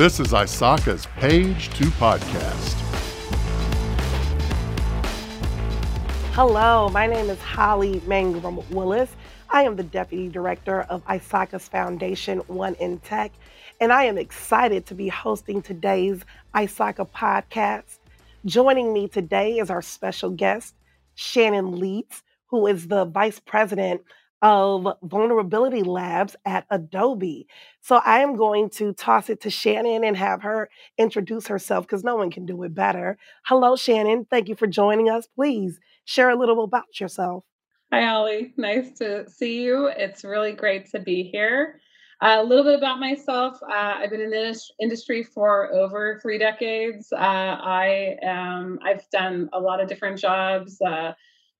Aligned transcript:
This 0.00 0.18
is 0.18 0.28
ISACA's 0.28 1.04
Page 1.18 1.68
2 1.74 1.84
podcast. 1.90 2.72
Hello, 6.32 6.88
my 6.88 7.06
name 7.06 7.28
is 7.28 7.38
Holly 7.42 8.00
Mangrum 8.06 8.66
Willis. 8.70 9.14
I 9.50 9.64
am 9.64 9.76
the 9.76 9.82
Deputy 9.82 10.30
Director 10.30 10.86
of 10.88 11.04
ISACA's 11.04 11.68
Foundation 11.68 12.38
One 12.46 12.76
in 12.76 13.00
Tech, 13.00 13.30
and 13.78 13.92
I 13.92 14.04
am 14.04 14.16
excited 14.16 14.86
to 14.86 14.94
be 14.94 15.08
hosting 15.08 15.60
today's 15.60 16.24
ISACA 16.54 17.06
podcast. 17.10 17.98
Joining 18.46 18.94
me 18.94 19.06
today 19.06 19.58
is 19.58 19.68
our 19.68 19.82
special 19.82 20.30
guest, 20.30 20.74
Shannon 21.14 21.72
Lietz, 21.78 22.22
who 22.46 22.66
is 22.68 22.88
the 22.88 23.04
Vice 23.04 23.38
President 23.38 24.00
of 24.42 24.86
vulnerability 25.02 25.82
labs 25.82 26.36
at 26.44 26.66
Adobe. 26.70 27.46
So 27.80 28.00
I 28.04 28.20
am 28.20 28.36
going 28.36 28.70
to 28.70 28.92
toss 28.92 29.28
it 29.28 29.40
to 29.42 29.50
Shannon 29.50 30.04
and 30.04 30.16
have 30.16 30.42
her 30.42 30.70
introduce 30.98 31.46
herself 31.46 31.86
because 31.86 32.04
no 32.04 32.16
one 32.16 32.30
can 32.30 32.46
do 32.46 32.62
it 32.62 32.74
better. 32.74 33.18
Hello, 33.44 33.76
Shannon. 33.76 34.26
Thank 34.30 34.48
you 34.48 34.54
for 34.54 34.66
joining 34.66 35.10
us. 35.10 35.26
Please 35.34 35.78
share 36.04 36.30
a 36.30 36.36
little 36.36 36.64
about 36.64 37.00
yourself. 37.00 37.44
Hi, 37.92 38.06
Ollie. 38.08 38.54
Nice 38.56 38.92
to 38.98 39.28
see 39.28 39.62
you. 39.62 39.86
It's 39.88 40.24
really 40.24 40.52
great 40.52 40.90
to 40.92 41.00
be 41.00 41.24
here. 41.24 41.80
Uh, 42.22 42.36
a 42.40 42.44
little 42.44 42.64
bit 42.64 42.76
about 42.76 43.00
myself. 43.00 43.58
Uh, 43.62 43.94
I've 43.96 44.10
been 44.10 44.20
in 44.20 44.30
the 44.30 44.60
industry 44.78 45.22
for 45.22 45.72
over 45.72 46.20
three 46.22 46.38
decades. 46.38 47.10
Uh, 47.12 47.16
I 47.16 48.16
am. 48.22 48.78
I've 48.84 49.08
done 49.10 49.48
a 49.54 49.58
lot 49.58 49.80
of 49.80 49.88
different 49.88 50.18
jobs 50.18 50.80
uh, 50.82 51.14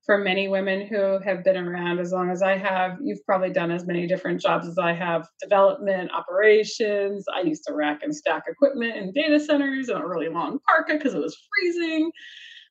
for 0.05 0.19
many 0.19 0.49
women 0.49 0.87
who 0.87 1.19
have 1.25 1.45
been 1.45 1.57
around 1.57 1.99
as 1.99 2.13
long 2.13 2.31
as 2.31 2.43
I 2.43 2.57
have. 2.57 2.99
You've 3.03 3.25
probably 3.27 3.51
done 3.51 3.71
as 3.71 3.87
many 3.87 4.07
different 4.07 4.41
jobs 4.41 4.67
as 4.67 4.79
I 4.79 4.93
have 4.93 5.29
development, 5.41 6.11
operations. 6.13 7.27
I 7.34 7.42
used 7.42 7.65
to 7.67 7.75
rack 7.75 8.01
and 8.03 8.15
stack 8.15 8.45
equipment 8.48 8.97
in 8.97 9.12
data 9.12 9.39
centers 9.39 9.89
in 9.89 9.97
a 9.97 10.07
really 10.07 10.29
long 10.29 10.59
parka 10.67 10.95
because 10.95 11.15
it 11.15 11.20
was 11.20 11.37
freezing. 11.48 12.11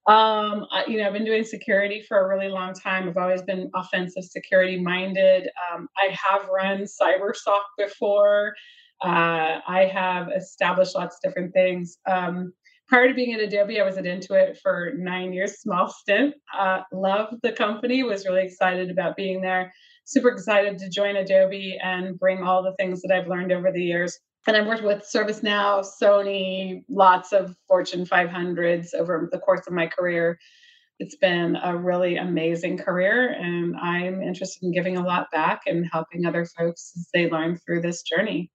Um, 0.07 0.65
I, 0.71 0.85
you 0.87 0.97
know, 0.97 1.05
I've 1.05 1.13
been 1.13 1.25
doing 1.25 1.43
security 1.43 2.03
for 2.07 2.17
a 2.19 2.27
really 2.27 2.49
long 2.49 2.73
time. 2.73 3.07
I've 3.07 3.17
always 3.17 3.43
been 3.43 3.69
offensive 3.75 4.23
security 4.23 4.79
minded. 4.79 5.49
Um, 5.71 5.87
I 5.97 6.15
have 6.15 6.47
run 6.49 6.85
CyberSOC 6.85 7.59
before. 7.77 8.53
Uh, 9.03 9.59
I 9.67 9.89
have 9.93 10.29
established 10.35 10.95
lots 10.95 11.17
of 11.17 11.21
different 11.29 11.53
things. 11.53 11.99
Um, 12.09 12.53
prior 12.89 13.07
to 13.07 13.13
being 13.13 13.33
at 13.33 13.39
Adobe, 13.39 13.79
I 13.79 13.85
was 13.85 13.97
at 13.97 14.03
Intuit 14.03 14.57
for 14.57 14.91
nine 14.97 15.31
years, 15.31 15.61
small 15.61 15.87
stint. 15.89 16.33
Uh, 16.57 16.81
loved 16.91 17.35
the 17.43 17.51
company, 17.51 18.03
was 18.03 18.25
really 18.25 18.43
excited 18.43 18.89
about 18.89 19.15
being 19.15 19.41
there. 19.41 19.71
Super 20.05 20.29
excited 20.29 20.79
to 20.79 20.89
join 20.89 21.15
Adobe 21.15 21.77
and 21.81 22.17
bring 22.17 22.43
all 22.43 22.63
the 22.63 22.73
things 22.79 23.01
that 23.03 23.15
I've 23.15 23.27
learned 23.27 23.51
over 23.51 23.71
the 23.71 23.83
years. 23.83 24.17
And 24.47 24.57
I've 24.57 24.65
worked 24.65 24.83
with 24.83 25.03
ServiceNow, 25.03 25.85
Sony, 26.01 26.83
lots 26.89 27.31
of 27.31 27.55
Fortune 27.67 28.05
500s 28.05 28.95
over 28.95 29.29
the 29.31 29.37
course 29.37 29.67
of 29.67 29.73
my 29.73 29.85
career. 29.85 30.39
It's 30.97 31.15
been 31.15 31.55
a 31.63 31.77
really 31.77 32.17
amazing 32.17 32.77
career, 32.77 33.29
and 33.29 33.75
I'm 33.77 34.21
interested 34.21 34.65
in 34.65 34.73
giving 34.73 34.97
a 34.97 35.05
lot 35.05 35.27
back 35.31 35.61
and 35.65 35.87
helping 35.89 36.25
other 36.25 36.45
folks 36.45 36.91
as 36.97 37.07
they 37.13 37.29
learn 37.29 37.57
through 37.57 37.81
this 37.81 38.01
journey. 38.01 38.51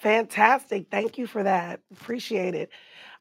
Fantastic. 0.00 0.86
Thank 0.90 1.18
you 1.18 1.26
for 1.26 1.42
that. 1.42 1.80
Appreciate 1.92 2.54
it. 2.54 2.70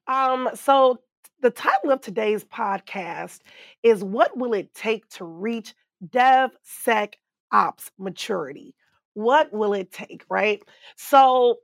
Um, 0.07 0.49
so 0.53 0.99
the 1.41 1.49
title 1.49 1.91
of 1.91 2.01
today's 2.01 2.43
podcast 2.43 3.39
is 3.83 4.03
What 4.03 4.37
Will 4.37 4.53
It 4.53 4.73
Take 4.73 5.07
to 5.09 5.25
Reach 5.25 5.73
DevSecOps 6.07 7.11
Maturity? 7.97 8.75
What 9.13 9.51
will 9.53 9.73
it 9.73 9.91
take, 9.91 10.25
right? 10.29 10.61
So 10.97 11.59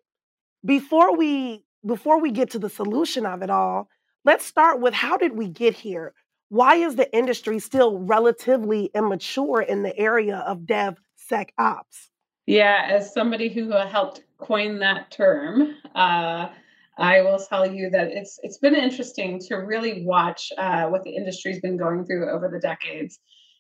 before 0.63 1.15
we 1.15 1.63
before 1.85 2.21
we 2.21 2.31
get 2.31 2.51
to 2.51 2.59
the 2.59 2.69
solution 2.69 3.25
of 3.25 3.41
it 3.41 3.49
all, 3.49 3.89
let's 4.23 4.45
start 4.45 4.79
with 4.79 4.93
how 4.93 5.17
did 5.17 5.35
we 5.35 5.47
get 5.47 5.73
here? 5.73 6.13
Why 6.49 6.75
is 6.75 6.95
the 6.95 7.11
industry 7.15 7.59
still 7.59 7.97
relatively 7.97 8.91
immature 8.93 9.61
in 9.61 9.83
the 9.83 9.97
area 9.97 10.43
of 10.45 10.59
DevSecOps? 10.59 12.09
Yeah, 12.45 12.87
as 12.89 13.13
somebody 13.13 13.49
who 13.49 13.71
helped 13.71 14.23
coin 14.37 14.79
that 14.79 15.11
term, 15.11 15.75
uh, 15.95 16.49
I 16.97 17.21
will 17.21 17.39
tell 17.39 17.71
you 17.71 17.89
that 17.91 18.09
it's 18.11 18.39
it's 18.43 18.57
been 18.57 18.75
interesting 18.75 19.39
to 19.47 19.55
really 19.55 20.03
watch 20.05 20.51
uh, 20.57 20.87
what 20.87 21.03
the 21.03 21.15
industry's 21.15 21.59
been 21.61 21.77
going 21.77 22.05
through 22.05 22.29
over 22.29 22.49
the 22.49 22.59
decades. 22.59 23.19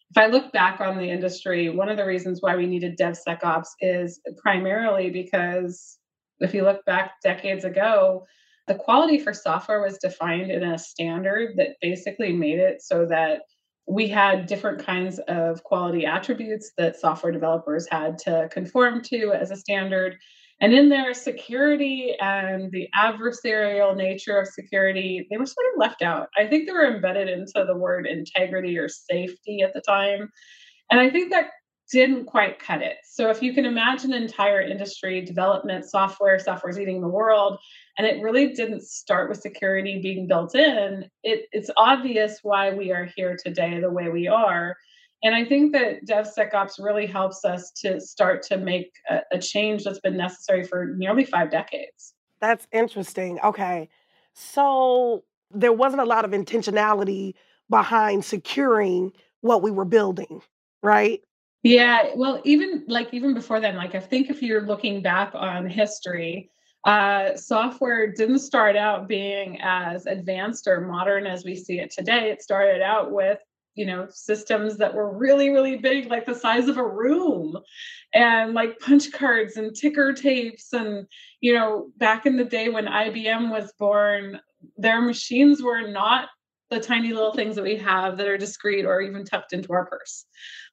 If 0.09 0.17
I 0.17 0.27
look 0.27 0.51
back 0.51 0.81
on 0.81 0.97
the 0.97 1.09
industry, 1.09 1.69
one 1.69 1.87
of 1.87 1.97
the 1.97 2.05
reasons 2.05 2.39
why 2.41 2.57
we 2.57 2.67
needed 2.67 2.97
DevSecOps 2.97 3.67
is 3.79 4.19
primarily 4.37 5.09
because 5.09 5.97
if 6.39 6.53
you 6.53 6.63
look 6.63 6.83
back 6.85 7.13
decades 7.23 7.63
ago, 7.63 8.25
the 8.67 8.75
quality 8.75 9.19
for 9.19 9.33
software 9.33 9.81
was 9.81 9.97
defined 9.97 10.51
in 10.51 10.63
a 10.63 10.77
standard 10.77 11.51
that 11.55 11.77
basically 11.81 12.33
made 12.33 12.59
it 12.59 12.81
so 12.81 13.05
that 13.05 13.43
we 13.87 14.07
had 14.07 14.47
different 14.47 14.85
kinds 14.85 15.19
of 15.27 15.63
quality 15.63 16.05
attributes 16.05 16.71
that 16.77 16.99
software 16.99 17.31
developers 17.31 17.87
had 17.89 18.17
to 18.19 18.49
conform 18.51 19.01
to 19.01 19.31
as 19.33 19.51
a 19.51 19.55
standard 19.55 20.17
and 20.61 20.73
in 20.73 20.89
their 20.89 21.13
security 21.15 22.15
and 22.21 22.71
the 22.71 22.87
adversarial 22.95 23.95
nature 23.95 24.39
of 24.39 24.47
security, 24.47 25.27
they 25.29 25.37
were 25.37 25.45
sort 25.47 25.65
of 25.73 25.79
left 25.79 26.03
out. 26.03 26.27
I 26.37 26.45
think 26.45 26.67
they 26.67 26.73
were 26.73 26.85
embedded 26.85 27.27
into 27.27 27.65
the 27.65 27.75
word 27.75 28.05
integrity 28.05 28.77
or 28.77 28.87
safety 28.87 29.61
at 29.63 29.73
the 29.73 29.81
time. 29.81 30.29
And 30.91 30.99
I 30.99 31.09
think 31.09 31.31
that 31.31 31.47
didn't 31.91 32.25
quite 32.25 32.59
cut 32.59 32.81
it. 32.81 32.97
So 33.03 33.29
if 33.29 33.41
you 33.41 33.53
can 33.53 33.65
imagine 33.65 34.13
entire 34.13 34.61
industry, 34.61 35.25
development, 35.25 35.85
software, 35.85 36.39
software's 36.39 36.79
eating 36.79 37.01
the 37.01 37.07
world, 37.07 37.57
and 37.97 38.07
it 38.07 38.21
really 38.21 38.53
didn't 38.53 38.83
start 38.83 39.29
with 39.29 39.41
security 39.41 39.99
being 40.01 40.27
built 40.27 40.55
in, 40.55 41.05
it, 41.23 41.47
it's 41.51 41.69
obvious 41.75 42.39
why 42.43 42.71
we 42.71 42.91
are 42.91 43.09
here 43.15 43.35
today 43.43 43.81
the 43.81 43.91
way 43.91 44.09
we 44.09 44.27
are. 44.27 44.77
And 45.23 45.35
I 45.35 45.45
think 45.45 45.71
that 45.73 46.05
DevSecOps 46.05 46.83
really 46.83 47.05
helps 47.05 47.45
us 47.45 47.71
to 47.81 48.01
start 48.01 48.41
to 48.43 48.57
make 48.57 48.91
a, 49.09 49.19
a, 49.33 49.39
change 49.39 49.83
that's 49.83 49.99
been 49.99 50.17
necessary 50.17 50.63
for 50.63 50.93
nearly 50.97 51.25
five 51.25 51.51
decades. 51.51 52.13
That's 52.39 52.67
interesting. 52.71 53.39
Okay. 53.43 53.87
So 54.33 55.23
there 55.51 55.73
wasn't 55.73 56.01
a 56.01 56.05
lot 56.05 56.25
of 56.25 56.31
intentionality 56.31 57.35
behind 57.69 58.25
securing 58.25 59.13
what 59.41 59.61
we 59.61 59.69
were 59.69 59.85
building, 59.85 60.41
right? 60.81 61.21
Yeah. 61.63 62.09
Well, 62.15 62.41
even 62.43 62.85
like 62.87 63.13
even 63.13 63.35
before 63.35 63.59
then, 63.59 63.75
like 63.75 63.93
I 63.93 63.99
think 63.99 64.31
if 64.31 64.41
you're 64.41 64.65
looking 64.65 65.03
back 65.03 65.31
on 65.35 65.69
history, 65.69 66.49
uh, 66.85 67.35
software 67.35 68.11
didn't 68.11 68.39
start 68.39 68.75
out 68.75 69.07
being 69.07 69.59
as 69.61 70.07
advanced 70.07 70.65
or 70.67 70.81
modern 70.81 71.27
as 71.27 71.45
we 71.45 71.55
see 71.55 71.79
it 71.79 71.91
today. 71.91 72.31
It 72.31 72.41
started 72.41 72.81
out 72.81 73.11
with 73.11 73.37
you 73.75 73.85
know 73.85 74.07
systems 74.09 74.77
that 74.77 74.93
were 74.93 75.17
really 75.17 75.49
really 75.49 75.77
big 75.77 76.09
like 76.09 76.25
the 76.25 76.35
size 76.35 76.67
of 76.67 76.77
a 76.77 76.87
room 76.87 77.57
and 78.13 78.53
like 78.53 78.79
punch 78.79 79.11
cards 79.11 79.57
and 79.57 79.75
ticker 79.75 80.13
tapes 80.13 80.73
and 80.73 81.07
you 81.39 81.53
know 81.53 81.89
back 81.97 82.25
in 82.25 82.37
the 82.37 82.43
day 82.43 82.69
when 82.69 82.85
IBM 82.85 83.49
was 83.49 83.71
born 83.79 84.39
their 84.77 85.01
machines 85.01 85.61
were 85.61 85.87
not 85.87 86.29
the 86.69 86.79
tiny 86.79 87.11
little 87.13 87.33
things 87.33 87.55
that 87.55 87.63
we 87.63 87.75
have 87.75 88.17
that 88.17 88.27
are 88.27 88.37
discreet 88.37 88.85
or 88.85 89.01
even 89.01 89.25
tucked 89.25 89.51
into 89.51 89.73
our 89.73 89.85
purse. 89.85 90.25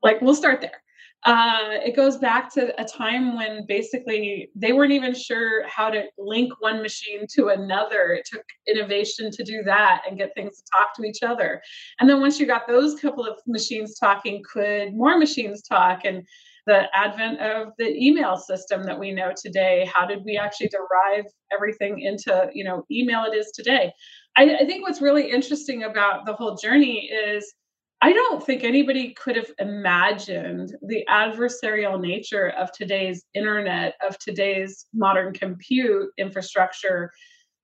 Like 0.02 0.20
we'll 0.20 0.34
start 0.34 0.60
there 0.60 0.82
uh, 1.24 1.78
it 1.84 1.96
goes 1.96 2.16
back 2.16 2.52
to 2.54 2.80
a 2.80 2.84
time 2.84 3.36
when 3.36 3.66
basically 3.66 4.50
they 4.54 4.72
weren't 4.72 4.92
even 4.92 5.14
sure 5.14 5.66
how 5.66 5.90
to 5.90 6.04
link 6.16 6.52
one 6.60 6.80
machine 6.80 7.26
to 7.34 7.48
another. 7.48 8.12
It 8.12 8.24
took 8.30 8.44
innovation 8.68 9.30
to 9.32 9.42
do 9.42 9.62
that 9.64 10.02
and 10.08 10.16
get 10.16 10.32
things 10.34 10.58
to 10.58 10.64
talk 10.76 10.94
to 10.96 11.04
each 11.04 11.22
other. 11.22 11.60
And 11.98 12.08
then 12.08 12.20
once 12.20 12.38
you 12.38 12.46
got 12.46 12.68
those 12.68 13.00
couple 13.00 13.26
of 13.26 13.38
machines 13.46 13.98
talking, 13.98 14.42
could 14.48 14.94
more 14.94 15.18
machines 15.18 15.62
talk? 15.62 16.04
And 16.04 16.24
the 16.66 16.84
advent 16.96 17.40
of 17.40 17.72
the 17.78 17.96
email 17.96 18.36
system 18.36 18.84
that 18.84 18.98
we 18.98 19.10
know 19.10 19.32
today, 19.36 19.90
how 19.92 20.06
did 20.06 20.22
we 20.24 20.36
actually 20.36 20.68
derive 20.68 21.24
everything 21.50 22.00
into 22.00 22.48
you 22.52 22.62
know 22.62 22.84
email 22.92 23.24
it 23.24 23.34
is 23.34 23.50
today? 23.52 23.92
I, 24.36 24.58
I 24.60 24.66
think 24.66 24.86
what's 24.86 25.00
really 25.00 25.30
interesting 25.30 25.82
about 25.82 26.26
the 26.26 26.34
whole 26.34 26.56
journey 26.56 27.06
is 27.06 27.54
I 28.00 28.12
don't 28.12 28.44
think 28.44 28.62
anybody 28.62 29.12
could 29.14 29.36
have 29.36 29.50
imagined 29.58 30.76
the 30.82 31.04
adversarial 31.10 32.00
nature 32.00 32.50
of 32.50 32.70
today's 32.70 33.24
internet, 33.34 33.94
of 34.06 34.18
today's 34.18 34.86
modern 34.94 35.32
compute 35.32 36.10
infrastructure 36.16 37.10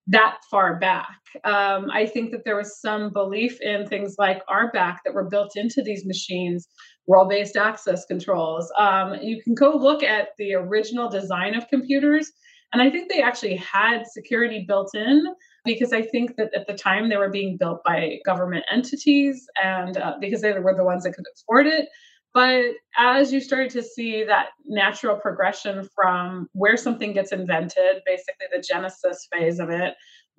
that 0.09 0.39
far 0.51 0.79
back. 0.79 1.19
Um, 1.45 1.91
I 1.91 2.07
think 2.07 2.31
that 2.33 2.45
there 2.45 2.57
was 2.57 2.81
some 2.81 3.13
belief 3.13 3.61
in 3.61 3.87
things 3.87 4.17
like 4.19 4.45
RBAC 4.47 4.99
that 5.05 5.15
were 5.15 5.29
built 5.29 5.57
into 5.57 5.83
these 5.83 6.05
machines, 6.05 6.69
role 7.09 7.27
based 7.27 7.57
access 7.57 8.05
controls. 8.05 8.71
Um, 8.79 9.15
you 9.23 9.43
can 9.43 9.55
go 9.55 9.77
look 9.77 10.03
at 10.03 10.29
the 10.37 10.55
original 10.55 11.09
design 11.09 11.55
of 11.55 11.69
computers, 11.69 12.31
and 12.73 12.83
I 12.83 12.91
think 12.91 13.09
they 13.09 13.23
actually 13.23 13.57
had 13.57 14.07
security 14.07 14.65
built 14.67 14.95
in 14.95 15.25
because 15.65 15.93
I 15.93 16.03
think 16.03 16.37
that 16.37 16.51
at 16.55 16.67
the 16.67 16.75
time 16.75 17.09
they 17.09 17.17
were 17.17 17.31
being 17.31 17.57
built 17.57 17.83
by 17.85 18.19
government 18.25 18.65
entities 18.71 19.47
and 19.63 19.97
uh, 19.97 20.15
because 20.21 20.43
they 20.43 20.53
were 20.53 20.75
the 20.77 20.85
ones 20.85 21.05
that 21.05 21.15
could 21.15 21.25
afford 21.35 21.67
it. 21.67 21.89
But 22.35 22.65
as 22.99 23.33
you 23.33 23.41
started 23.41 23.71
to 23.71 23.83
see 23.83 24.25
that 24.25 24.49
natural 24.67 25.17
progression 25.17 25.89
from 25.95 26.49
where 26.53 26.77
something 26.77 27.13
gets 27.13 27.31
invented, 27.31 28.03
basically 28.05 28.47
the 28.53 28.61
genesis 28.61 29.29
phase 29.33 29.61
of 29.61 29.71
it, 29.71 29.95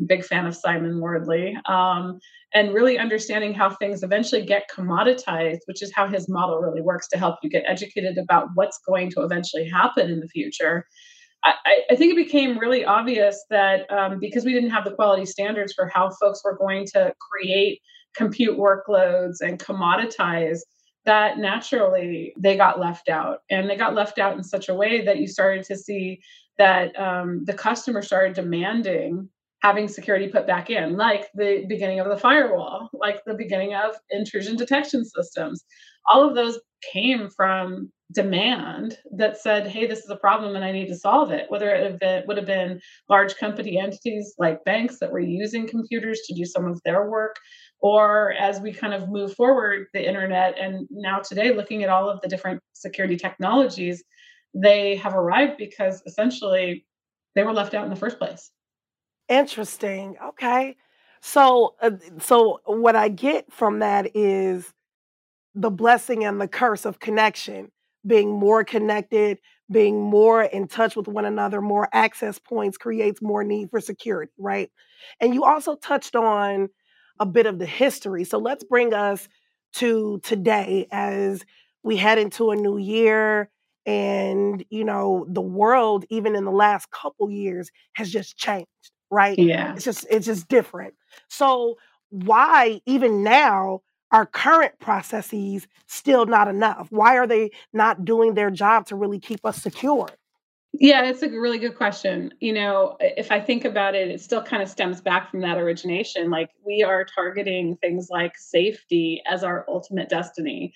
big 0.06 0.26
fan 0.26 0.46
of 0.46 0.56
Simon 0.56 1.00
Wardley, 1.00 1.56
um, 1.68 2.20
and 2.54 2.74
really 2.74 2.98
understanding 2.98 3.54
how 3.54 3.70
things 3.70 4.04
eventually 4.04 4.46
get 4.46 4.70
commoditized, 4.70 5.60
which 5.68 5.82
is 5.82 5.94
how 5.96 6.08
his 6.08 6.28
model 6.28 6.60
really 6.60 6.82
works 6.82 7.08
to 7.10 7.18
help 7.18 7.38
you 7.42 7.50
get 7.50 7.64
educated 7.66 8.18
about 8.18 8.50
what's 8.56 8.80
going 8.86 9.10
to 9.12 9.22
eventually 9.22 9.68
happen 9.70 10.12
in 10.12 10.20
the 10.20 10.28
future. 10.28 10.86
I, 11.46 11.82
I 11.92 11.96
think 11.96 12.14
it 12.14 12.26
became 12.26 12.58
really 12.58 12.86
obvious 12.86 13.44
that 13.50 13.92
um, 13.92 14.20
because 14.20 14.46
we 14.46 14.54
didn't 14.54 14.72
have 14.72 14.86
the 14.86 14.96
quality 14.96 15.26
standards 15.26 15.74
for 15.74 15.88
how 15.88 16.10
folks 16.20 16.42
were 16.44 16.58
going 16.58 16.86
to 16.94 17.14
create 17.20 17.82
compute 18.16 18.58
workloads 18.58 19.42
and 19.42 19.60
commoditize 19.60 20.60
that 21.06 21.38
naturally 21.38 22.34
they 22.38 22.58
got 22.58 22.80
left 22.80 23.10
out. 23.10 23.40
And 23.50 23.70
they 23.70 23.76
got 23.76 23.94
left 23.94 24.18
out 24.18 24.36
in 24.36 24.44
such 24.44 24.70
a 24.70 24.74
way 24.74 25.06
that 25.06 25.20
you 25.20 25.28
started 25.28 25.64
to 25.66 25.78
see 25.78 26.22
that 26.58 26.98
um, 27.00 27.44
the 27.46 27.54
customer 27.54 28.02
started 28.02 28.34
demanding 28.34 29.30
having 29.62 29.88
security 29.88 30.28
put 30.28 30.46
back 30.46 30.70
in 30.70 30.96
like 30.96 31.28
the 31.34 31.66
beginning 31.68 32.00
of 32.00 32.08
the 32.08 32.18
firewall 32.18 32.90
like 32.94 33.22
the 33.26 33.34
beginning 33.34 33.74
of 33.74 33.96
intrusion 34.10 34.56
detection 34.56 35.04
systems. 35.06 35.64
All 36.08 36.28
of 36.28 36.36
those 36.36 36.60
came 36.94 37.30
from 37.30 37.92
demand 38.14 39.00
that 39.18 39.38
said 39.38 39.66
hey 39.66 39.88
this 39.88 40.00
is 40.00 40.10
a 40.12 40.16
problem 40.16 40.56
and 40.56 40.64
i 40.64 40.72
need 40.72 40.88
to 40.88 40.96
solve 40.96 41.32
it. 41.32 41.46
Whether 41.50 41.70
it 41.70 42.00
been, 42.00 42.24
would 42.28 42.38
have 42.38 42.46
been 42.46 42.80
large 43.10 43.36
company 43.38 43.80
entities 43.80 44.36
like 44.38 44.64
banks 44.64 45.00
that 45.00 45.12
were 45.12 45.20
using 45.20 45.68
computers 45.68 46.22
to 46.28 46.36
do 46.36 46.46
some 46.46 46.66
of 46.66 46.80
their 46.86 47.10
work 47.10 47.36
or 47.82 48.34
as 48.34 48.60
we 48.60 48.72
kind 48.72 48.94
of 48.94 49.10
move 49.10 49.34
forward 49.34 49.88
the 49.94 50.08
internet 50.08 50.58
and 50.60 50.88
now 50.92 51.20
today 51.20 51.54
looking 51.54 51.84
at 51.84 51.90
all 51.90 52.10
of 52.10 52.22
the 52.22 52.28
different 52.28 52.62
security 52.74 53.18
technologies 53.18 54.04
they 54.54 54.96
have 54.96 55.16
arrived 55.16 55.58
because 55.58 56.02
essentially 56.06 56.86
they 57.34 57.44
were 57.44 57.54
left 57.54 57.74
out 57.74 57.84
in 57.84 57.90
the 57.90 57.96
first 57.96 58.20
place 58.20 58.52
interesting 59.30 60.16
okay 60.24 60.76
so 61.22 61.76
uh, 61.82 61.92
so 62.20 62.60
what 62.66 62.96
i 62.96 63.10
get 63.10 63.52
from 63.52 63.80
that 63.80 64.16
is 64.16 64.74
the 65.56 65.72
blessing 65.72 66.26
and 66.26 66.40
the 66.40 66.48
curse 66.48 66.86
of 66.86 67.00
connection 67.00 67.72
being 68.06 68.32
more 68.32 68.64
connected 68.64 69.40
being 69.72 70.00
more 70.00 70.44
in 70.44 70.68
touch 70.68 70.96
with 70.96 71.08
one 71.08 71.26
another 71.26 71.60
more 71.60 71.90
access 71.92 72.38
points 72.38 72.78
creates 72.78 73.22
more 73.22 73.44
need 73.44 73.70
for 73.72 73.80
security 73.82 74.32
right 74.38 74.70
and 75.20 75.34
you 75.34 75.44
also 75.44 75.76
touched 75.76 76.16
on 76.16 76.70
a 77.20 77.26
bit 77.26 77.46
of 77.46 77.60
the 77.60 77.66
history. 77.66 78.24
So 78.24 78.38
let's 78.38 78.64
bring 78.64 78.94
us 78.94 79.28
to 79.74 80.20
today 80.24 80.88
as 80.92 81.44
we 81.84 81.98
head 81.98 82.18
into 82.18 82.52
a 82.52 82.56
new 82.56 82.78
year 82.78 83.50
and 83.86 84.66
you 84.70 84.84
know 84.84 85.28
the 85.30 85.42
world 85.42 86.06
even 86.10 86.36
in 86.36 86.44
the 86.44 86.52
last 86.52 86.90
couple 86.90 87.30
years 87.30 87.70
has 87.94 88.10
just 88.10 88.36
changed 88.36 88.92
right? 89.12 89.38
Yeah. 89.38 89.74
It's 89.76 89.86
just 89.86 90.06
it's 90.10 90.26
just 90.26 90.48
different. 90.48 90.94
So 91.30 91.78
why 92.10 92.82
even 92.86 93.24
now 93.24 93.82
are 94.12 94.26
current 94.26 94.78
processes 94.80 95.68
still 95.88 96.26
not 96.26 96.48
enough? 96.48 96.88
Why 96.90 97.18
are 97.18 97.28
they 97.28 97.52
not 97.74 98.06
doing 98.06 98.34
their 98.34 98.52
job 98.52 98.86
to 98.88 98.96
really 98.96 99.20
keep 99.20 99.46
us 99.46 99.62
secure 99.62 100.08
yeah, 100.80 101.06
it's 101.06 101.24
a 101.24 101.30
really 101.30 101.58
good 101.58 101.76
question. 101.76 102.34
You 102.40 102.54
know, 102.54 102.98
if 103.00 103.32
I 103.32 103.40
think 103.40 103.66
about 103.66 103.96
it, 103.96 104.10
it 104.10 104.22
still 104.22 104.44
kind 104.44 104.62
of 104.62 104.68
stems 104.70 105.00
back 105.00 105.32
from 105.32 105.42
that 105.42 105.58
origination. 105.58 106.30
Like 106.30 106.50
we 106.66 106.84
are 106.84 107.06
targeting 107.06 107.78
things 107.78 108.08
like 108.10 108.38
safety 108.38 109.22
as 109.30 109.44
our 109.44 109.66
ultimate 109.70 110.10
destiny, 110.10 110.74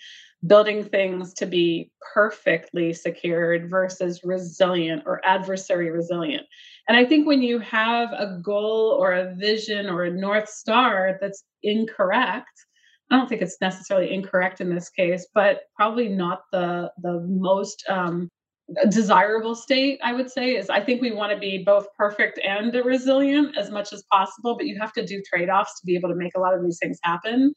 building 0.47 0.85
things 0.85 1.33
to 1.35 1.45
be 1.45 1.91
perfectly 2.13 2.93
secured 2.93 3.69
versus 3.69 4.21
resilient 4.23 5.03
or 5.05 5.21
adversary 5.25 5.91
resilient. 5.91 6.43
And 6.87 6.97
I 6.97 7.05
think 7.05 7.27
when 7.27 7.41
you 7.41 7.59
have 7.59 8.09
a 8.13 8.39
goal 8.41 8.97
or 8.99 9.11
a 9.11 9.35
vision 9.35 9.87
or 9.87 10.03
a 10.03 10.11
North 10.11 10.49
Star 10.49 11.17
that's 11.19 11.43
incorrect, 11.61 12.65
I 13.11 13.17
don't 13.17 13.27
think 13.27 13.41
it's 13.41 13.59
necessarily 13.59 14.13
incorrect 14.13 14.61
in 14.61 14.73
this 14.73 14.89
case, 14.89 15.27
but 15.33 15.61
probably 15.75 16.07
not 16.09 16.43
the 16.51 16.91
the 17.01 17.19
most 17.27 17.83
um, 17.89 18.29
desirable 18.89 19.55
state 19.55 19.99
i 20.03 20.13
would 20.13 20.29
say 20.29 20.55
is 20.55 20.69
i 20.69 20.79
think 20.79 21.01
we 21.01 21.11
want 21.11 21.31
to 21.31 21.39
be 21.39 21.63
both 21.63 21.87
perfect 21.97 22.39
and 22.39 22.73
resilient 22.85 23.57
as 23.57 23.71
much 23.71 23.91
as 23.91 24.03
possible 24.11 24.55
but 24.55 24.67
you 24.67 24.77
have 24.79 24.93
to 24.93 25.05
do 25.05 25.21
trade-offs 25.27 25.79
to 25.79 25.85
be 25.85 25.95
able 25.95 26.09
to 26.09 26.15
make 26.15 26.33
a 26.35 26.39
lot 26.39 26.53
of 26.53 26.63
these 26.63 26.77
things 26.79 26.99
happen. 27.03 27.53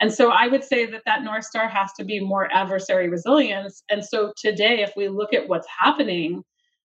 And 0.00 0.12
so 0.12 0.30
i 0.30 0.48
would 0.48 0.64
say 0.64 0.86
that 0.86 1.02
that 1.06 1.22
north 1.22 1.44
star 1.44 1.68
has 1.68 1.92
to 1.94 2.04
be 2.04 2.20
more 2.20 2.52
adversary 2.52 3.08
resilience. 3.08 3.82
And 3.90 4.04
so 4.04 4.32
today 4.36 4.82
if 4.82 4.92
we 4.96 5.08
look 5.08 5.32
at 5.32 5.48
what's 5.48 5.68
happening 5.68 6.42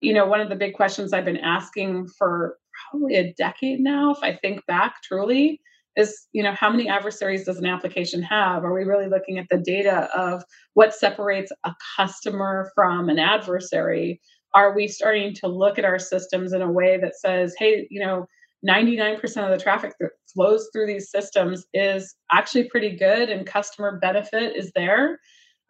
you 0.02 0.14
know 0.14 0.26
one 0.26 0.42
of 0.42 0.50
the 0.50 0.56
big 0.56 0.74
questions 0.74 1.14
i've 1.14 1.26
been 1.26 1.38
asking 1.38 2.08
for 2.18 2.58
probably 2.92 3.16
a 3.16 3.34
decade 3.34 3.80
now 3.80 4.12
if 4.12 4.20
i 4.24 4.34
think 4.36 4.66
back 4.66 4.96
truly 5.04 5.62
is 6.00 6.28
you 6.32 6.42
know 6.42 6.54
how 6.54 6.70
many 6.70 6.88
adversaries 6.88 7.46
does 7.46 7.58
an 7.58 7.66
application 7.66 8.22
have? 8.24 8.64
Are 8.64 8.74
we 8.74 8.84
really 8.84 9.08
looking 9.08 9.38
at 9.38 9.48
the 9.50 9.58
data 9.58 10.10
of 10.18 10.44
what 10.74 10.94
separates 10.94 11.52
a 11.66 11.74
customer 11.98 12.72
from 12.74 13.10
an 13.10 13.20
adversary? 13.20 14.22
Are 14.56 14.74
we 14.74 14.88
starting 14.88 15.34
to 15.36 15.48
look 15.48 15.78
at 15.78 15.86
our 15.86 16.00
systems 16.00 16.54
in 16.54 16.62
a 16.62 16.72
way 16.72 16.98
that 16.98 17.20
says 17.20 17.56
hey 17.60 17.88
you 17.90 18.00
know 18.00 18.26
99% 18.68 19.22
of 19.44 19.58
the 19.58 19.64
traffic 19.64 19.94
that 20.00 20.10
flows 20.34 20.70
through 20.74 20.88
these 20.88 21.10
systems 21.10 21.66
is 21.74 22.16
actually 22.32 22.66
pretty 22.66 22.96
good 22.96 23.30
and 23.30 23.46
customer 23.46 24.00
benefit 24.02 24.56
is 24.56 24.72
there? 24.76 25.20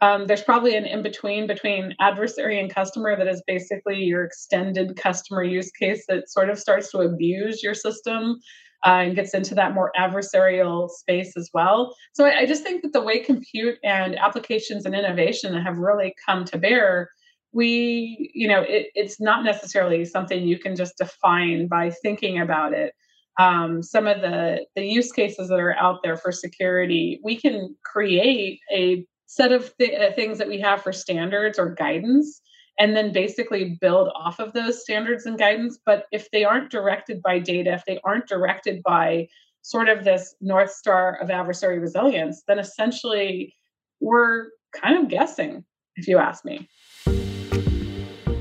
Um, 0.02 0.28
there's 0.28 0.44
probably 0.44 0.76
an 0.76 0.86
in 0.86 1.04
between 1.04 1.46
between 1.46 1.94
adversary 2.00 2.60
and 2.60 2.74
customer 2.74 3.18
that 3.18 3.28
is 3.28 3.44
basically 3.46 3.98
your 3.98 4.24
extended 4.24 4.96
customer 4.96 5.44
use 5.44 5.72
case 5.72 6.06
that 6.08 6.30
sort 6.30 6.50
of 6.50 6.58
starts 6.58 6.90
to 6.92 7.00
abuse 7.00 7.62
your 7.62 7.74
system 7.74 8.40
uh, 8.86 9.02
and 9.04 9.16
gets 9.16 9.34
into 9.34 9.56
that 9.56 9.74
more 9.74 9.92
adversarial 10.00 10.90
space 10.90 11.36
as 11.36 11.50
well. 11.54 11.96
So 12.14 12.26
I, 12.26 12.40
I 12.40 12.46
just 12.46 12.64
think 12.64 12.81
that 12.84 12.94
the 12.94 13.02
way 13.02 13.20
compute 13.20 13.78
and 13.84 14.18
applications 14.18 14.86
and 14.86 14.96
innovation 14.96 15.54
have 15.62 15.78
really 15.78 16.14
come 16.26 16.46
to 16.46 16.58
bear 16.58 17.10
we 17.52 18.31
you 18.34 18.48
know 18.48 18.62
it, 18.62 18.88
it's 18.96 19.20
not 19.20 19.44
necessarily 19.44 20.06
something 20.06 20.48
you 20.48 20.60
can 20.60 20.76
just 20.76 20.98
define 20.98 21.68
by 21.68 21.90
thinking 21.90 22.40
about 22.40 22.74
it 22.74 22.94
um, 23.40 23.81
some 23.81 24.06
of 24.06 24.22
the 24.22 24.66
the 24.76 24.86
use 24.86 25.12
cases 25.12 25.50
that 25.50 25.60
are 25.60 25.76
out 25.78 26.00
there 26.04 26.18
for 26.18 26.31
security 26.31 27.20
we 27.24 27.36
can 27.36 27.76
create 27.84 28.60
a 28.72 29.06
set 29.26 29.52
of 29.52 29.76
th- 29.78 30.00
uh, 30.00 30.14
things 30.14 30.38
that 30.38 30.48
we 30.48 30.60
have 30.60 30.81
for 30.81 30.94
standards 30.94 31.58
or 31.58 31.74
guidance 31.74 32.42
and 32.80 32.96
then 32.96 33.12
basically 33.12 33.78
build 33.81 34.09
off 34.16 34.40
of 34.40 34.54
those 34.54 34.81
standards 34.81 35.26
and 35.26 35.38
guidance. 35.38 35.78
But 35.86 36.06
if 36.12 36.31
they 36.31 36.45
aren't 36.45 36.71
directed 36.71 37.21
by 37.21 37.40
data, 37.40 37.74
if 37.74 37.86
they 37.86 38.00
aren't 38.06 38.28
directed 38.28 38.81
by 38.83 39.28
sort 39.62 39.90
of 39.90 40.06
this 40.06 40.36
North 40.40 40.71
Star 40.71 41.18
of 41.21 41.30
adversary 41.30 41.78
resilience, 41.80 42.44
then 42.48 42.57
essentially 42.57 43.54
we're 44.00 44.48
kind 44.74 44.98
of 44.98 45.09
guessing, 45.09 45.66
if 45.98 46.07
you 46.07 46.18
ask 46.18 46.45
me. 46.45 46.69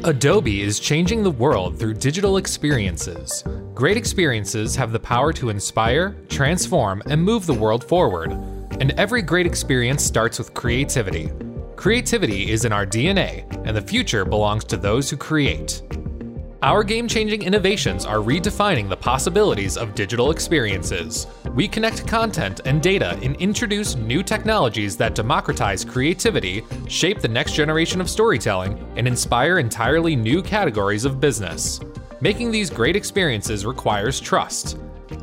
Adobe 0.05 0.63
is 0.63 0.79
changing 0.79 1.25
the 1.25 1.31
world 1.31 1.77
through 1.77 1.95
digital 1.95 2.37
experiences. 2.37 3.43
Great 3.75 3.97
experiences 3.97 4.77
have 4.77 4.93
the 4.93 5.01
power 5.01 5.33
to 5.33 5.51
inspire, 5.51 6.17
transform, 6.29 7.03
and 7.07 7.21
move 7.21 7.47
the 7.47 7.55
world 7.55 7.83
forward. 7.85 8.31
And 8.81 8.93
every 8.93 9.23
great 9.23 9.47
experience 9.47 10.05
starts 10.05 10.39
with 10.39 10.55
creativity. 10.55 11.33
Creativity 11.79 12.51
is 12.51 12.65
in 12.65 12.73
our 12.73 12.85
DNA, 12.85 13.47
and 13.65 13.77
the 13.77 13.81
future 13.81 14.25
belongs 14.25 14.65
to 14.65 14.77
those 14.77 15.09
who 15.09 15.17
create. 15.17 15.81
Our 16.61 16.83
game 16.83 17.07
changing 17.07 17.43
innovations 17.43 18.05
are 18.05 18.17
redefining 18.17 18.89
the 18.89 18.97
possibilities 18.97 19.77
of 19.77 19.95
digital 19.95 20.33
experiences. 20.33 21.29
We 21.55 21.69
connect 21.69 22.05
content 22.05 22.63
and 22.65 22.83
data 22.83 23.17
and 23.23 23.37
introduce 23.37 23.95
new 23.95 24.25
technologies 24.25 24.97
that 24.97 25.15
democratize 25.15 25.85
creativity, 25.85 26.65
shape 26.89 27.21
the 27.21 27.29
next 27.29 27.53
generation 27.53 28.01
of 28.01 28.11
storytelling, 28.11 28.85
and 28.97 29.07
inspire 29.07 29.61
entirely 29.61 30.17
new 30.17 30.43
categories 30.43 31.05
of 31.05 31.21
business. 31.21 31.79
Making 32.21 32.51
these 32.51 32.71
great 32.71 32.97
experiences 32.97 33.65
requires 33.65 34.19
trust. 34.19 34.79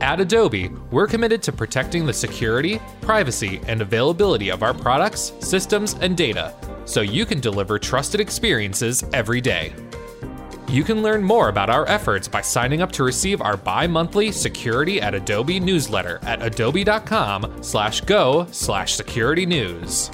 At 0.06 0.20
Adobe, 0.20 0.70
we're 0.92 1.08
committed 1.08 1.42
to 1.42 1.52
protecting 1.52 2.06
the 2.06 2.14
security, 2.14 2.80
privacy, 3.02 3.60
and 3.68 3.82
availability 3.82 4.50
of 4.50 4.62
our 4.62 4.72
products, 4.72 5.34
systems, 5.40 5.96
and 5.96 6.16
data 6.16 6.54
so 6.86 7.02
you 7.02 7.26
can 7.26 7.40
deliver 7.40 7.80
trusted 7.80 8.22
experiences 8.22 9.04
every 9.14 9.42
day. 9.42 9.74
You 10.68 10.84
can 10.84 11.02
learn 11.02 11.24
more 11.24 11.50
about 11.50 11.72
our 11.72 11.90
efforts 11.90 12.28
by 12.28 12.42
signing 12.42 12.84
up 12.84 12.92
to 12.92 13.04
receive 13.04 13.42
our 13.42 13.58
bi-monthly 13.58 14.32
Security 14.32 15.02
at 15.02 15.16
Adobe 15.16 15.60
newsletter 15.60 16.20
at 16.22 16.40
adobe.com 16.44 17.64
slash 17.64 18.02
go 18.02 18.46
slash 18.52 18.94
security 18.94 19.48
news. 19.48 20.12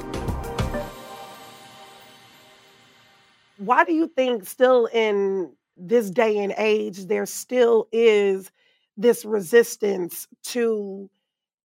Why 3.58 3.84
do 3.84 3.92
you 3.92 4.08
think 4.08 4.48
still 4.48 4.86
in 4.86 5.52
this 5.76 6.10
day 6.10 6.38
and 6.38 6.54
age 6.58 7.08
there 7.08 7.26
still 7.26 7.90
is 7.92 8.52
this 8.98 9.26
resistance 9.26 10.28
to 10.44 11.10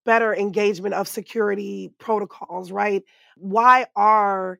better 0.05 0.35
engagement 0.35 0.93
of 0.93 1.07
security 1.07 1.91
protocols, 1.97 2.71
right? 2.71 3.03
Why 3.37 3.87
are 3.95 4.59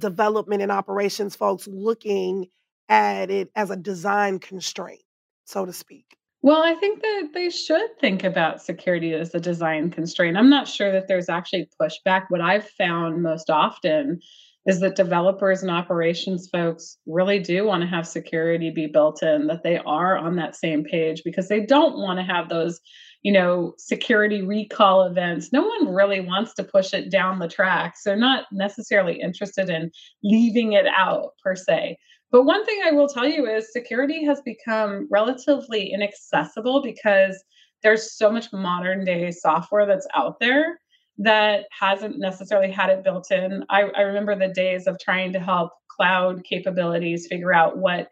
development 0.00 0.62
and 0.62 0.70
operations 0.70 1.34
folks 1.34 1.66
looking 1.66 2.48
at 2.88 3.30
it 3.30 3.50
as 3.56 3.70
a 3.70 3.76
design 3.76 4.38
constraint, 4.38 5.02
so 5.44 5.64
to 5.64 5.72
speak? 5.72 6.16
Well, 6.42 6.62
I 6.62 6.74
think 6.74 7.00
that 7.02 7.28
they 7.32 7.50
should 7.50 7.98
think 8.00 8.24
about 8.24 8.60
security 8.60 9.14
as 9.14 9.32
a 9.34 9.40
design 9.40 9.90
constraint. 9.90 10.36
I'm 10.36 10.50
not 10.50 10.66
sure 10.66 10.90
that 10.90 11.06
there's 11.06 11.28
actually 11.28 11.70
pushback. 11.80 12.24
What 12.28 12.40
I've 12.40 12.68
found 12.68 13.22
most 13.22 13.48
often 13.48 14.20
is 14.66 14.80
that 14.80 14.94
developers 14.94 15.62
and 15.62 15.70
operations 15.70 16.48
folks 16.48 16.98
really 17.06 17.38
do 17.38 17.66
want 17.66 17.82
to 17.82 17.88
have 17.88 18.06
security 18.06 18.70
be 18.70 18.86
built 18.86 19.22
in, 19.22 19.48
that 19.48 19.62
they 19.64 19.78
are 19.78 20.16
on 20.16 20.36
that 20.36 20.54
same 20.54 20.84
page 20.84 21.22
because 21.24 21.48
they 21.48 21.60
don't 21.60 21.98
want 21.98 22.18
to 22.18 22.24
have 22.24 22.48
those, 22.48 22.80
you 23.22 23.32
know, 23.32 23.74
security 23.78 24.42
recall 24.42 25.02
events. 25.04 25.52
No 25.52 25.62
one 25.66 25.92
really 25.92 26.20
wants 26.20 26.54
to 26.54 26.64
push 26.64 26.94
it 26.94 27.10
down 27.10 27.40
the 27.40 27.48
tracks. 27.48 28.02
They're 28.04 28.16
not 28.16 28.44
necessarily 28.52 29.20
interested 29.20 29.68
in 29.68 29.90
leaving 30.22 30.74
it 30.74 30.86
out 30.86 31.32
per 31.42 31.56
se. 31.56 31.98
But 32.30 32.44
one 32.44 32.64
thing 32.64 32.80
I 32.84 32.92
will 32.92 33.08
tell 33.08 33.26
you 33.26 33.46
is 33.46 33.72
security 33.72 34.24
has 34.24 34.40
become 34.42 35.08
relatively 35.10 35.92
inaccessible 35.92 36.82
because 36.82 37.42
there's 37.82 38.16
so 38.16 38.30
much 38.30 38.52
modern 38.52 39.04
day 39.04 39.32
software 39.32 39.86
that's 39.86 40.06
out 40.14 40.38
there 40.38 40.78
that 41.18 41.64
hasn't 41.78 42.18
necessarily 42.18 42.70
had 42.70 42.90
it 42.90 43.04
built 43.04 43.30
in. 43.30 43.64
I, 43.70 43.82
I 43.96 44.02
remember 44.02 44.36
the 44.36 44.52
days 44.52 44.86
of 44.86 44.98
trying 44.98 45.32
to 45.34 45.40
help 45.40 45.72
cloud 45.88 46.42
capabilities 46.44 47.26
figure 47.28 47.52
out 47.52 47.78
what 47.78 48.08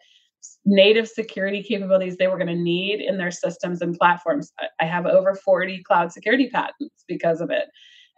native 0.65 1.09
security 1.09 1.63
capabilities 1.63 2.17
they 2.17 2.27
were 2.27 2.37
going 2.37 2.47
to 2.47 2.55
need 2.55 3.01
in 3.01 3.19
their 3.19 3.31
systems 3.31 3.83
and 3.83 3.97
platforms. 3.97 4.53
I 4.81 4.85
have 4.85 5.07
over 5.07 5.35
40 5.35 5.83
cloud 5.83 6.13
security 6.13 6.49
patents 6.51 7.05
because 7.07 7.41
of 7.41 7.51
it 7.51 7.69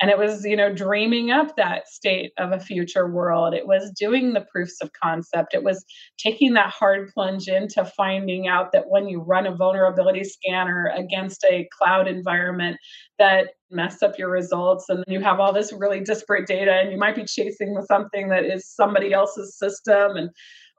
and 0.02 0.10
it 0.10 0.18
was 0.18 0.44
you 0.44 0.56
know 0.56 0.74
dreaming 0.74 1.30
up 1.30 1.56
that 1.56 1.88
state 1.88 2.32
of 2.36 2.50
a 2.50 2.58
future 2.58 3.08
world. 3.08 3.54
It 3.54 3.66
was 3.66 3.92
doing 3.92 4.32
the 4.32 4.44
proofs 4.52 4.82
of 4.82 4.90
concept. 4.92 5.54
It 5.54 5.62
was 5.62 5.84
taking 6.18 6.54
that 6.54 6.70
hard 6.70 7.10
plunge 7.14 7.46
into 7.46 7.84
finding 7.84 8.48
out 8.48 8.72
that 8.72 8.88
when 8.88 9.08
you 9.08 9.20
run 9.20 9.46
a 9.46 9.54
vulnerability 9.54 10.24
scanner 10.24 10.92
against 10.94 11.44
a 11.48 11.68
cloud 11.78 12.08
environment 12.08 12.76
that 13.20 13.50
mess 13.70 14.02
up 14.02 14.18
your 14.18 14.28
results 14.28 14.86
and 14.88 15.04
you 15.06 15.20
have 15.20 15.38
all 15.38 15.52
this 15.52 15.72
really 15.72 16.00
disparate 16.00 16.46
data 16.46 16.72
and 16.72 16.90
you 16.90 16.98
might 16.98 17.14
be 17.14 17.24
chasing 17.24 17.74
something 17.86 18.28
that 18.28 18.44
is 18.44 18.68
somebody 18.68 19.12
else's 19.12 19.56
system 19.56 20.16
and 20.16 20.30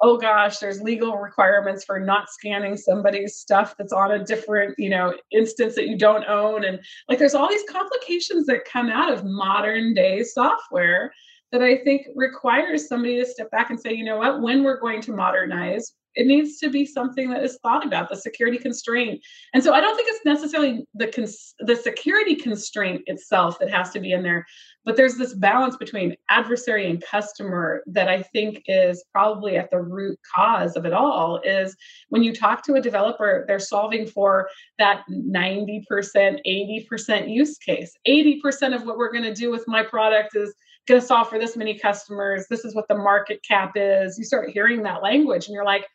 oh 0.01 0.17
gosh, 0.17 0.57
there's 0.57 0.81
legal 0.81 1.17
requirements 1.17 1.85
for 1.85 1.99
not 1.99 2.29
scanning 2.29 2.75
somebody's 2.75 3.37
stuff 3.37 3.75
that's 3.77 3.93
on 3.93 4.11
a 4.11 4.23
different, 4.23 4.75
you 4.77 4.89
know, 4.89 5.13
instance 5.31 5.75
that 5.75 5.87
you 5.87 5.97
don't 5.97 6.25
own. 6.25 6.65
And 6.65 6.79
like 7.07 7.19
there's 7.19 7.35
all 7.35 7.49
these 7.49 7.69
complications 7.69 8.45
that 8.47 8.65
come 8.65 8.89
out 8.89 9.11
of 9.11 9.23
modern 9.23 9.93
day 9.93 10.23
software 10.23 11.13
that 11.51 11.61
I 11.61 11.77
think 11.83 12.07
requires 12.15 12.87
somebody 12.87 13.19
to 13.19 13.25
step 13.25 13.51
back 13.51 13.69
and 13.69 13.79
say, 13.79 13.93
you 13.93 14.03
know 14.03 14.17
what, 14.17 14.41
when 14.41 14.63
we're 14.63 14.79
going 14.79 15.01
to 15.01 15.13
modernize, 15.13 15.93
it 16.15 16.27
needs 16.27 16.59
to 16.59 16.69
be 16.69 16.85
something 16.85 17.29
that 17.29 17.43
is 17.43 17.57
thought 17.61 17.85
about 17.85 18.09
the 18.09 18.15
security 18.15 18.57
constraint. 18.57 19.21
And 19.53 19.63
so 19.63 19.73
i 19.73 19.81
don't 19.81 19.95
think 19.95 20.09
it's 20.09 20.25
necessarily 20.25 20.85
the 20.93 21.07
cons- 21.07 21.55
the 21.59 21.75
security 21.75 22.35
constraint 22.35 23.01
itself 23.07 23.59
that 23.59 23.69
has 23.69 23.91
to 23.91 23.99
be 23.99 24.11
in 24.11 24.23
there 24.23 24.45
but 24.85 24.97
there's 24.97 25.15
this 25.15 25.33
balance 25.33 25.77
between 25.77 26.15
adversary 26.29 26.89
and 26.89 27.03
customer 27.03 27.83
that 27.87 28.07
i 28.07 28.21
think 28.21 28.61
is 28.67 29.03
probably 29.11 29.57
at 29.57 29.69
the 29.71 29.79
root 29.79 30.17
cause 30.35 30.75
of 30.75 30.85
it 30.85 30.93
all 30.93 31.39
is 31.43 31.75
when 32.09 32.23
you 32.23 32.33
talk 32.33 32.63
to 32.63 32.73
a 32.73 32.81
developer 32.81 33.45
they're 33.47 33.59
solving 33.59 34.05
for 34.05 34.49
that 34.79 35.03
90% 35.09 36.39
80% 36.45 37.33
use 37.33 37.57
case. 37.57 37.93
80% 38.07 38.75
of 38.75 38.85
what 38.85 38.97
we're 38.97 39.11
going 39.11 39.23
to 39.23 39.33
do 39.33 39.51
with 39.51 39.63
my 39.67 39.83
product 39.83 40.35
is 40.35 40.53
going 40.87 40.99
to 40.99 41.05
solve 41.05 41.29
for 41.29 41.39
this 41.39 41.55
many 41.55 41.77
customers. 41.77 42.45
This 42.49 42.65
is 42.65 42.75
what 42.75 42.87
the 42.87 42.97
market 42.97 43.41
cap 43.47 43.73
is. 43.75 44.17
You 44.17 44.25
start 44.25 44.49
hearing 44.49 44.83
that 44.83 45.01
language 45.01 45.47
and 45.47 45.53
you're 45.53 45.65
like 45.65 45.87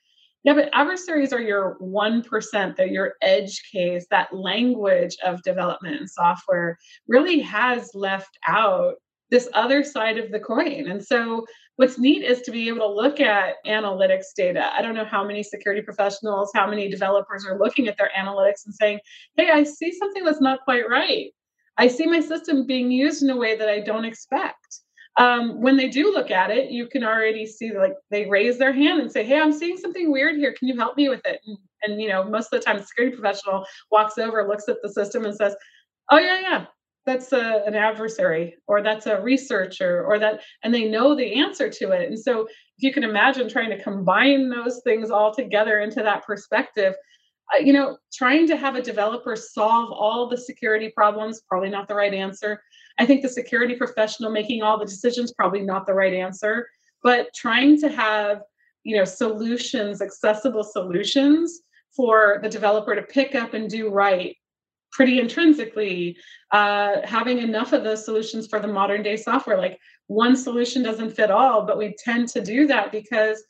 yeah, 0.45 0.55
but 0.55 0.71
adversaries 0.73 1.33
are 1.33 1.41
your 1.41 1.77
1%, 1.81 2.77
they're 2.77 2.87
your 2.87 3.15
edge 3.23 3.63
case. 3.73 4.07
That 4.11 4.35
language 4.35 5.17
of 5.25 5.43
development 5.43 5.97
and 5.97 6.09
software 6.09 6.79
really 7.09 7.41
has 7.41 7.91
left 7.95 8.39
out 8.47 8.95
this 9.31 9.49
other 9.53 9.85
side 9.85 10.17
of 10.17 10.31
the 10.31 10.41
coin. 10.41 10.89
And 10.89 11.05
so 11.05 11.45
what's 11.77 11.99
neat 11.99 12.23
is 12.23 12.41
to 12.43 12.51
be 12.51 12.69
able 12.69 12.81
to 12.81 12.95
look 12.95 13.21
at 13.21 13.57
analytics 13.67 14.27
data. 14.37 14.71
I 14.73 14.81
don't 14.81 14.95
know 14.95 15.05
how 15.05 15.27
many 15.27 15.43
security 15.43 15.83
professionals, 15.83 16.51
how 16.55 16.69
many 16.69 16.89
developers 16.89 17.45
are 17.45 17.59
looking 17.59 17.89
at 17.89 17.99
their 17.99 18.11
analytics 18.19 18.65
and 18.65 18.75
saying, 18.75 19.01
hey, 19.37 19.51
I 19.51 19.65
see 19.65 19.93
something 19.93 20.25
that's 20.25 20.41
not 20.41 20.61
quite 20.65 20.89
right. 20.89 21.31
I 21.77 21.89
see 21.89 22.07
my 22.07 22.21
system 22.21 22.67
being 22.67 22.91
used 22.91 23.23
in 23.23 23.31
a 23.31 23.37
way 23.37 23.57
that 23.57 23.69
I 23.69 23.81
don't 23.81 24.05
expect 24.05 24.81
um, 25.19 25.61
when 25.61 25.77
they 25.77 25.89
do 25.89 26.13
look 26.13 26.31
at 26.31 26.51
it, 26.51 26.71
you 26.71 26.87
can 26.87 27.05
already 27.05 27.47
see 27.47 27.77
like 27.77 27.95
they 28.11 28.27
raise 28.27 28.59
their 28.59 28.73
hand 28.73 29.01
and 29.01 29.11
say, 29.11 29.25
"Hey, 29.25 29.41
I'm 29.41 29.53
seeing 29.53 29.77
something 29.77 30.13
weird 30.13 30.37
here. 30.37 30.53
Can 30.53 30.69
you 30.69 30.77
help 30.77 30.97
me 30.97 31.09
with 31.09 31.25
it?" 31.27 31.41
And, 31.47 31.59
and 31.83 32.01
you 32.03 32.09
know, 32.09 32.25
most 32.25 32.53
of 32.53 32.61
the 32.61 32.65
time, 32.65 32.79
the 32.79 32.85
security 32.85 33.17
professional 33.17 33.65
walks 33.91 34.19
over, 34.19 34.47
looks 34.47 34.69
at 34.69 34.77
the 34.83 34.89
system, 34.91 35.25
and 35.25 35.35
says, 35.35 35.57
"Oh 36.11 36.19
yeah, 36.19 36.41
yeah, 36.41 36.67
that's 37.07 37.33
a, 37.33 37.63
an 37.67 37.75
adversary, 37.75 38.57
or 38.69 38.83
that's 38.83 39.07
a 39.07 39.21
researcher, 39.21 40.05
or 40.05 40.19
that," 40.21 40.41
and 40.63 40.75
they 40.75 40.89
know 40.89 41.15
the 41.17 41.35
answer 41.41 41.69
to 41.71 41.91
it. 41.93 42.09
And 42.09 42.19
so, 42.19 42.43
if 42.43 42.49
you 42.79 42.93
can 42.93 43.05
imagine 43.05 43.49
trying 43.49 43.71
to 43.71 43.83
combine 43.83 44.51
those 44.51 44.81
things 44.85 45.11
all 45.11 45.35
together 45.35 45.81
into 45.81 46.03
that 46.03 46.25
perspective, 46.27 46.95
uh, 46.95 46.97
you 47.61 47.73
know, 47.73 47.97
trying 48.13 48.47
to 48.47 48.57
have 48.57 48.75
a 48.77 48.83
developer 48.83 49.35
solve 49.35 49.91
all 49.91 50.29
the 50.29 50.37
security 50.37 50.91
problems 50.95 51.41
probably 51.49 51.71
not 51.71 51.89
the 51.89 51.95
right 51.95 52.15
answer. 52.15 52.63
I 52.99 53.07
think 53.07 53.23
the 53.23 53.29
security 53.29 53.75
professional 53.75 54.31
making 54.31 54.63
all 54.63 54.79
the 54.79 54.85
decisions 54.85 55.33
probably 55.33 55.63
not 55.63 55.87
the 55.87 55.95
right 55.95 56.13
answer, 56.13 56.69
but 57.03 57.29
trying 57.35 57.81
to 57.81 57.89
have 57.89 58.43
you 58.85 58.97
know 58.97 59.05
solutions, 59.05 60.03
accessible 60.03 60.65
solutions 60.65 61.61
for 61.95 62.39
the 62.43 62.49
developer 62.49 62.95
to 62.95 63.03
pick 63.03 63.35
up 63.35 63.55
and 63.55 63.69
do 63.69 63.91
right 63.91 64.37
pretty 64.91 65.21
intrinsically 65.21 66.17
uh, 66.53 66.97
having 67.05 67.39
enough 67.39 67.73
of 67.73 67.85
those 67.85 68.05
solutions 68.05 68.47
for 68.47 68.59
the 68.59 68.67
modern 68.67 69.03
day 69.03 69.17
software. 69.17 69.59
Like 69.59 69.79
one 70.07 70.37
solution 70.37 70.83
doesn't 70.83 71.11
fit 71.11 71.31
all 71.31 71.67
but 71.67 71.79
we 71.79 71.95
tend 72.03 72.29
to 72.29 72.41
do 72.41 72.67
that 72.67 72.93
because 72.93 73.43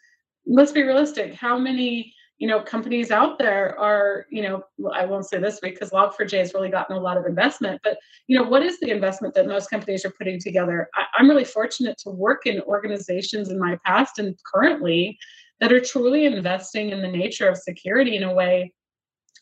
let's 0.47 0.73
be 0.73 0.83
realistic 0.83 1.35
how 1.35 1.59
many 1.59 2.13
you 2.39 2.47
know 2.47 2.61
companies 2.61 3.11
out 3.11 3.39
there 3.39 3.79
are 3.79 4.27
you 4.31 4.43
know 4.43 4.63
i 4.95 5.05
won't 5.05 5.27
say 5.27 5.39
this 5.39 5.61
week 5.63 5.75
because 5.75 5.91
log4j 5.91 6.39
has 6.39 6.55
really 6.55 6.71
gotten 6.71 6.97
a 6.97 7.01
lot 7.01 7.17
of 7.17 7.27
investment 7.27 7.81
but 7.83 7.99
you 8.27 8.39
know 8.39 8.49
what 8.49 8.63
is 8.63 8.79
the 8.81 8.91
investment 8.91 9.35
that 9.35 9.47
most 9.47 9.69
companies 9.71 10.05
are 10.05 10.13
putting 10.13 10.41
together 10.41 10.89
I, 10.95 11.05
i'm 11.19 11.29
really 11.29 11.45
fortunate 11.45 11.99
to 12.05 12.11
work 12.11 12.47
in 12.47 12.61
organizations 12.63 13.51
in 13.51 13.59
my 13.59 13.79
past 13.85 14.19
and 14.19 14.37
currently 14.53 15.19
that 15.61 15.73
are 15.73 15.81
truly 15.81 16.25
investing 16.25 16.91
in 16.91 17.03
the 17.03 17.09
nature 17.09 17.49
of 17.49 17.57
security 17.57 18.17
in 18.17 18.23
a 18.23 18.33
way 18.33 18.73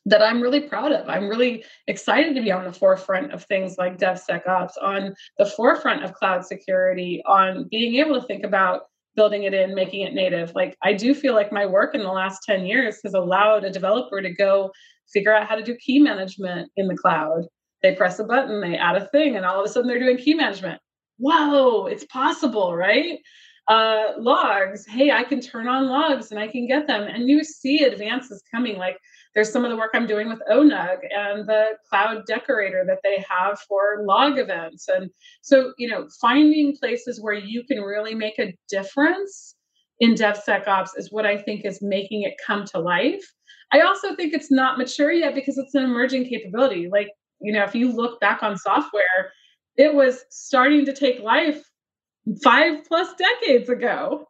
that 0.07 0.23
I'm 0.23 0.41
really 0.41 0.61
proud 0.61 0.93
of. 0.93 1.09
I'm 1.09 1.29
really 1.29 1.65
excited 1.89 2.37
to 2.37 2.41
be 2.41 2.53
on 2.53 2.65
the 2.65 2.73
forefront 2.73 3.33
of 3.33 3.45
things 3.45 3.77
like 3.77 3.99
DevSecOps, 3.99 4.81
on 4.81 5.15
the 5.37 5.47
forefront 5.47 6.05
of 6.05 6.15
cloud 6.15 6.47
security, 6.47 7.23
on 7.27 7.67
being 7.69 7.97
able 7.97 8.21
to 8.21 8.27
think 8.27 8.45
about 8.45 8.83
building 9.17 9.45
it 9.45 9.55
in, 9.55 9.75
making 9.75 10.03
it 10.03 10.15
native. 10.15 10.55
Like 10.55 10.77
I 10.83 10.93
do 10.93 11.15
feel 11.15 11.35
like 11.35 11.51
my 11.51 11.67
work 11.67 11.95
in 11.95 12.03
the 12.03 12.13
last 12.13 12.41
10 12.45 12.67
years 12.67 12.99
has 13.03 13.15
allowed 13.15 13.65
a 13.65 13.71
developer 13.71 14.21
to 14.21 14.33
go 14.33 14.71
figure 15.13 15.35
out 15.35 15.49
how 15.49 15.57
to 15.57 15.63
do 15.63 15.75
key 15.77 15.99
management 15.99 16.71
in 16.77 16.87
the 16.87 16.97
cloud. 16.97 17.45
They 17.83 17.95
press 17.95 18.19
a 18.19 18.25
button, 18.25 18.61
they 18.61 18.77
add 18.77 18.97
a 18.97 19.09
thing, 19.09 19.37
and 19.37 19.45
all 19.45 19.61
of 19.61 19.67
a 19.67 19.69
sudden 19.69 19.89
they're 19.89 19.99
doing 19.99 20.17
key 20.17 20.35
management. 20.35 20.81
Whoa, 21.19 21.87
it's 21.87 22.05
possible, 22.05 22.77
right? 22.77 23.19
Uh, 23.69 24.13
logs, 24.19 24.87
hey, 24.87 25.11
I 25.11 25.25
can 25.25 25.41
turn 25.41 25.67
on 25.67 25.89
logs 25.89 26.31
and 26.31 26.39
I 26.39 26.47
can 26.47 26.69
get 26.69 26.87
them. 26.87 27.03
And 27.03 27.29
you 27.29 27.43
see 27.43 27.83
advances 27.83 28.43
coming. 28.55 28.77
Like 28.77 28.99
there's 29.35 29.53
some 29.53 29.65
of 29.65 29.71
the 29.73 29.77
work 29.77 29.91
I'm 29.93 30.07
doing 30.07 30.29
with 30.29 30.39
ONUG 30.49 30.99
and 31.11 31.49
the 31.49 31.71
cloud 31.89 32.25
decorator 32.27 32.85
that 32.87 33.01
they 33.03 33.25
have 33.29 33.59
for 33.61 34.05
log 34.07 34.39
events. 34.39 34.89
And 34.89 35.11
so, 35.43 35.73
you 35.79 35.89
know, 35.89 36.07
finding 36.21 36.77
places 36.77 37.21
where 37.21 37.35
you 37.35 37.65
can 37.65 37.81
really 37.81 38.15
make 38.15 38.39
a 38.39 38.57
difference 38.71 39.57
in 39.99 40.15
DevSecOps 40.15 40.91
is 40.97 41.11
what 41.11 41.27
I 41.27 41.37
think 41.37 41.65
is 41.65 41.83
making 41.83 42.23
it 42.23 42.35
come 42.47 42.65
to 42.67 42.79
life. 42.79 43.25
I 43.73 43.81
also 43.81 44.15
think 44.15 44.33
it's 44.33 44.53
not 44.53 44.79
mature 44.79 45.11
yet 45.11 45.35
because 45.35 45.59
it's 45.59 45.75
an 45.75 45.83
emerging 45.83 46.29
capability. 46.29 46.89
Like, 46.91 47.09
you 47.41 47.53
know, 47.53 47.65
if 47.65 47.75
you 47.75 47.91
look 47.91 48.21
back 48.21 48.43
on 48.43 48.57
software, 48.57 49.33
it 49.77 49.93
was 49.93 50.25
starting 50.31 50.85
to 50.85 50.95
take 50.95 51.21
life 51.21 51.63
five 52.43 52.85
plus 52.87 53.15
decades 53.15 53.69
ago. 53.69 54.27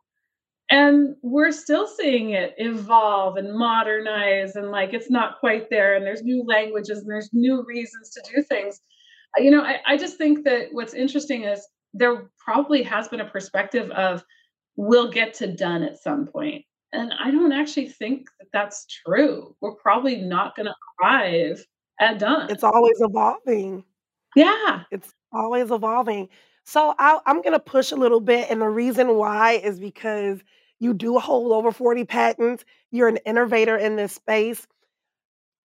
And 0.69 1.15
we're 1.23 1.53
still 1.53 1.87
seeing 1.87 2.31
it 2.31 2.55
evolve 2.59 3.37
and 3.37 3.57
modernize 3.57 4.57
and 4.57 4.73
like 4.73 4.95
it's 4.95 5.11
not 5.11 5.39
quite 5.39 5.71
there 5.71 5.95
and 5.95 6.05
there's 6.05 6.25
new 6.25 6.43
languages 6.45 6.99
and 6.99 7.09
there's 7.09 7.31
new 7.33 7.65
reasons 7.65 8.11
to 8.11 8.35
do 8.35 8.43
things. 8.43 8.81
Uh, 9.39 9.43
you 9.43 9.53
know 9.53 9.63
I, 9.63 9.77
I 9.87 9.97
just 9.97 10.19
think 10.19 10.45
that 10.45 10.69
what's 10.73 10.93
interesting 10.93 11.45
is 11.45 11.65
there 11.95 12.31
probably 12.39 12.83
has 12.83 13.07
been 13.07 13.21
a 13.21 13.31
perspective 13.31 13.91
of 13.93 14.25
we'll 14.75 15.11
get 15.11 15.35
to 15.35 15.47
done 15.47 15.85
at 15.85 16.03
some 16.03 16.27
point. 16.27 16.65
And 16.93 17.13
i 17.23 17.31
don't 17.31 17.53
actually 17.53 17.89
think 17.89 18.27
that 18.41 18.49
that's 18.53 18.87
true. 18.87 19.55
We're 19.61 19.77
probably 19.77 20.17
not 20.17 20.57
going 20.57 20.67
to 20.67 20.75
arrive 21.01 21.65
at 22.01 22.19
done. 22.19 22.51
It's 22.51 22.65
always 22.65 23.01
evolving. 23.01 23.85
Yeah. 24.35 24.83
It's 24.91 25.15
always 25.33 25.71
evolving 25.71 26.29
So 26.67 26.95
I, 26.99 27.21
I'm 27.27 27.43
going 27.43 27.53
to 27.53 27.61
push 27.61 27.93
a 27.93 27.97
little 27.97 28.21
bit. 28.21 28.51
And 28.51 28.61
the 28.61 28.69
reason 28.69 29.15
why 29.15 29.53
is 29.53 29.79
because 29.79 30.41
you 30.81 30.93
do 30.93 31.19
hold 31.19 31.53
over 31.53 31.71
40 31.71 32.05
patents. 32.05 32.65
You're 32.91 33.09
an 33.09 33.19
innovator 33.19 33.77
in 33.77 33.95
this 33.95 34.13
space. 34.13 34.67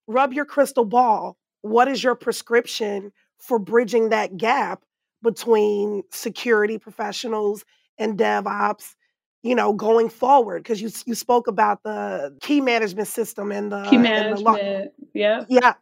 Rub 0.07 0.31
your 0.31 0.45
crystal 0.45 0.85
ball. 0.85 1.37
What 1.63 1.87
is 1.87 2.03
your 2.03 2.15
prescription 2.15 3.11
for 3.39 3.57
bridging 3.57 4.09
that 4.09 4.37
gap 4.37 4.83
between 5.23 6.03
security 6.11 6.77
professionals 6.77 7.65
and 7.97 8.17
DevOps? 8.17 8.95
You 9.43 9.55
know, 9.55 9.73
going 9.73 10.07
forward, 10.07 10.61
because 10.61 10.79
you 10.79 10.91
you 11.07 11.15
spoke 11.15 11.47
about 11.47 11.81
the 11.81 12.37
key 12.41 12.61
management 12.61 13.07
system 13.07 13.51
and 13.51 13.71
the 13.71 13.83
key 13.89 13.97
management. 13.97 14.91
yeah, 15.15 15.45
yeah. 15.49 15.73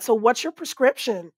So, 0.00 0.14
what's 0.14 0.42
your 0.42 0.52
prescription? 0.52 1.30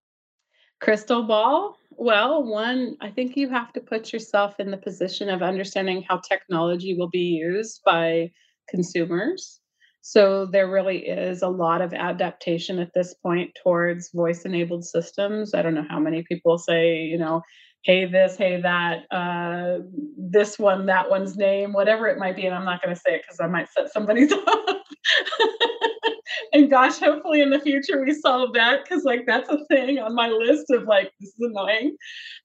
Crystal 0.80 1.24
ball? 1.24 1.76
Well, 1.98 2.44
one, 2.44 2.96
I 3.00 3.10
think 3.10 3.36
you 3.36 3.48
have 3.48 3.72
to 3.72 3.80
put 3.80 4.12
yourself 4.12 4.60
in 4.60 4.70
the 4.70 4.76
position 4.76 5.30
of 5.30 5.42
understanding 5.42 6.04
how 6.06 6.18
technology 6.18 6.94
will 6.96 7.08
be 7.08 7.40
used 7.42 7.80
by 7.84 8.32
consumers. 8.68 9.60
So 10.02 10.46
there 10.46 10.70
really 10.70 10.98
is 11.06 11.42
a 11.42 11.48
lot 11.48 11.80
of 11.80 11.94
adaptation 11.94 12.78
at 12.78 12.92
this 12.94 13.14
point 13.14 13.50
towards 13.62 14.10
voice 14.12 14.44
enabled 14.44 14.84
systems. 14.84 15.54
I 15.54 15.62
don't 15.62 15.74
know 15.74 15.86
how 15.88 15.98
many 15.98 16.22
people 16.22 16.58
say, 16.58 16.98
you 16.98 17.18
know, 17.18 17.40
hey 17.82 18.04
this, 18.04 18.36
hey 18.36 18.60
that, 18.60 19.04
uh, 19.10 19.78
this 20.16 20.58
one, 20.58 20.86
that 20.86 21.08
one's 21.08 21.36
name, 21.36 21.72
whatever 21.72 22.06
it 22.08 22.18
might 22.18 22.36
be. 22.36 22.46
And 22.46 22.54
I'm 22.54 22.64
not 22.64 22.82
going 22.82 22.94
to 22.94 23.00
say 23.00 23.14
it 23.14 23.22
because 23.22 23.40
I 23.40 23.46
might 23.46 23.68
set 23.72 23.92
somebody's 23.92 24.32
off 24.32 24.85
and 26.52 26.70
gosh, 26.70 26.98
hopefully 26.98 27.40
in 27.40 27.50
the 27.50 27.60
future 27.60 28.02
we 28.04 28.12
solve 28.14 28.52
that 28.54 28.84
because 28.84 29.04
like 29.04 29.24
that's 29.26 29.48
a 29.48 29.64
thing 29.66 29.98
on 29.98 30.14
my 30.14 30.28
list 30.28 30.70
of 30.70 30.84
like 30.84 31.12
this 31.20 31.30
is 31.30 31.50
annoying. 31.50 31.96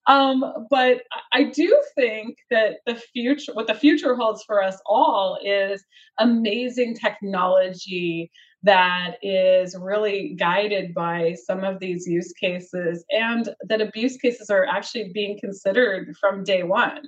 Um, 0.07 0.67
but 0.69 1.01
I 1.33 1.43
do 1.43 1.81
think 1.95 2.37
that 2.49 2.77
the 2.85 2.95
future, 2.95 3.53
what 3.53 3.67
the 3.67 3.73
future 3.75 4.15
holds 4.15 4.43
for 4.43 4.63
us 4.63 4.77
all, 4.85 5.37
is 5.43 5.83
amazing 6.19 6.95
technology 6.95 8.31
that 8.63 9.15
is 9.23 9.75
really 9.79 10.35
guided 10.37 10.93
by 10.93 11.35
some 11.45 11.63
of 11.63 11.79
these 11.79 12.05
use 12.05 12.31
cases 12.33 13.03
and 13.09 13.49
that 13.67 13.81
abuse 13.81 14.17
cases 14.17 14.49
are 14.49 14.65
actually 14.65 15.09
being 15.13 15.37
considered 15.39 16.15
from 16.19 16.43
day 16.43 16.63
one 16.63 17.01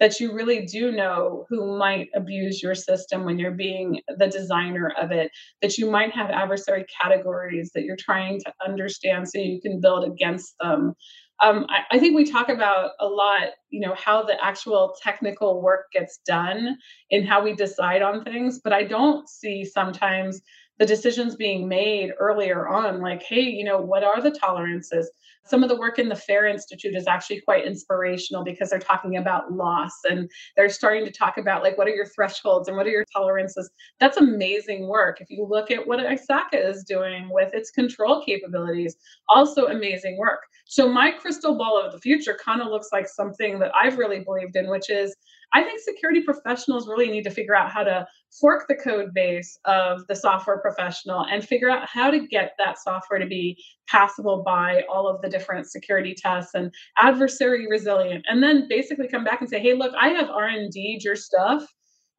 that 0.00 0.20
you 0.20 0.32
really 0.32 0.64
do 0.66 0.92
know 0.92 1.46
who 1.48 1.78
might 1.78 2.08
abuse 2.14 2.62
your 2.62 2.74
system 2.74 3.24
when 3.24 3.38
you're 3.38 3.50
being 3.50 4.00
the 4.18 4.28
designer 4.28 4.92
of 5.00 5.10
it 5.10 5.30
that 5.62 5.78
you 5.78 5.90
might 5.90 6.14
have 6.14 6.30
adversary 6.30 6.84
categories 7.00 7.70
that 7.74 7.84
you're 7.84 7.96
trying 7.96 8.38
to 8.40 8.52
understand 8.64 9.28
so 9.28 9.38
you 9.38 9.60
can 9.60 9.80
build 9.80 10.04
against 10.04 10.54
them. 10.60 10.94
Um, 11.40 11.66
I, 11.68 11.96
I, 11.96 11.98
think 12.00 12.16
we 12.16 12.28
talk 12.28 12.48
about 12.48 12.90
a 12.98 13.06
lot, 13.06 13.50
you 13.70 13.78
know, 13.78 13.94
how 13.94 14.24
the 14.24 14.36
actual 14.44 14.96
technical 15.00 15.62
work 15.62 15.84
gets 15.92 16.18
done 16.26 16.76
and 17.12 17.28
how 17.28 17.44
we 17.44 17.54
decide 17.54 18.02
on 18.02 18.24
things, 18.24 18.60
but 18.62 18.72
I 18.72 18.82
don't 18.82 19.28
see 19.28 19.64
sometimes 19.64 20.40
the 20.78 20.86
decisions 20.86 21.36
being 21.36 21.68
made 21.68 22.12
earlier 22.18 22.68
on 22.68 23.00
like 23.00 23.22
hey 23.22 23.40
you 23.40 23.64
know 23.64 23.80
what 23.80 24.04
are 24.04 24.20
the 24.20 24.30
tolerances? 24.30 25.10
Some 25.44 25.62
of 25.62 25.70
the 25.70 25.78
work 25.78 25.98
in 25.98 26.10
the 26.10 26.14
fair 26.14 26.46
institute 26.46 26.94
is 26.94 27.06
actually 27.06 27.40
quite 27.40 27.64
inspirational 27.64 28.44
because 28.44 28.68
they're 28.68 28.78
talking 28.78 29.16
about 29.16 29.50
loss 29.52 29.92
and 30.08 30.30
they're 30.56 30.68
starting 30.68 31.06
to 31.06 31.10
talk 31.10 31.38
about 31.38 31.62
like 31.62 31.78
what 31.78 31.86
are 31.86 31.94
your 31.94 32.06
thresholds 32.06 32.68
and 32.68 32.76
what 32.76 32.86
are 32.86 32.90
your 32.90 33.06
tolerances? 33.14 33.70
That's 33.98 34.18
amazing 34.18 34.88
work. 34.88 35.20
If 35.20 35.30
you 35.30 35.46
look 35.48 35.70
at 35.70 35.86
what 35.86 36.00
ISACA 36.00 36.68
is 36.68 36.84
doing 36.84 37.30
with 37.30 37.54
its 37.54 37.70
control 37.70 38.22
capabilities 38.24 38.96
also 39.28 39.66
amazing 39.66 40.18
work. 40.18 40.40
So 40.66 40.88
my 40.88 41.10
crystal 41.10 41.56
ball 41.56 41.80
of 41.82 41.92
the 41.92 41.98
future 41.98 42.38
kind 42.44 42.60
of 42.60 42.68
looks 42.68 42.88
like 42.92 43.08
something 43.08 43.58
that 43.58 43.72
i've 43.74 43.98
really 43.98 44.20
believed 44.20 44.56
in 44.56 44.68
which 44.68 44.90
is 44.90 45.16
I 45.52 45.62
think 45.62 45.80
security 45.80 46.20
professionals 46.22 46.88
really 46.88 47.10
need 47.10 47.24
to 47.24 47.30
figure 47.30 47.56
out 47.56 47.70
how 47.70 47.84
to 47.84 48.06
fork 48.40 48.66
the 48.68 48.74
code 48.74 49.12
base 49.14 49.58
of 49.64 50.06
the 50.08 50.14
software 50.14 50.58
professional 50.58 51.24
and 51.30 51.44
figure 51.44 51.70
out 51.70 51.88
how 51.88 52.10
to 52.10 52.26
get 52.26 52.52
that 52.58 52.78
software 52.78 53.18
to 53.18 53.26
be 53.26 53.56
passable 53.88 54.42
by 54.44 54.82
all 54.90 55.08
of 55.08 55.20
the 55.22 55.28
different 55.28 55.70
security 55.70 56.14
tests 56.16 56.54
and 56.54 56.72
adversary 56.98 57.66
resilient. 57.68 58.24
And 58.28 58.42
then 58.42 58.66
basically 58.68 59.08
come 59.08 59.24
back 59.24 59.40
and 59.40 59.48
say 59.48 59.60
hey 59.60 59.74
look 59.74 59.94
i 59.98 60.08
have 60.08 60.28
r&d 60.28 61.00
your 61.02 61.16
stuff 61.16 61.66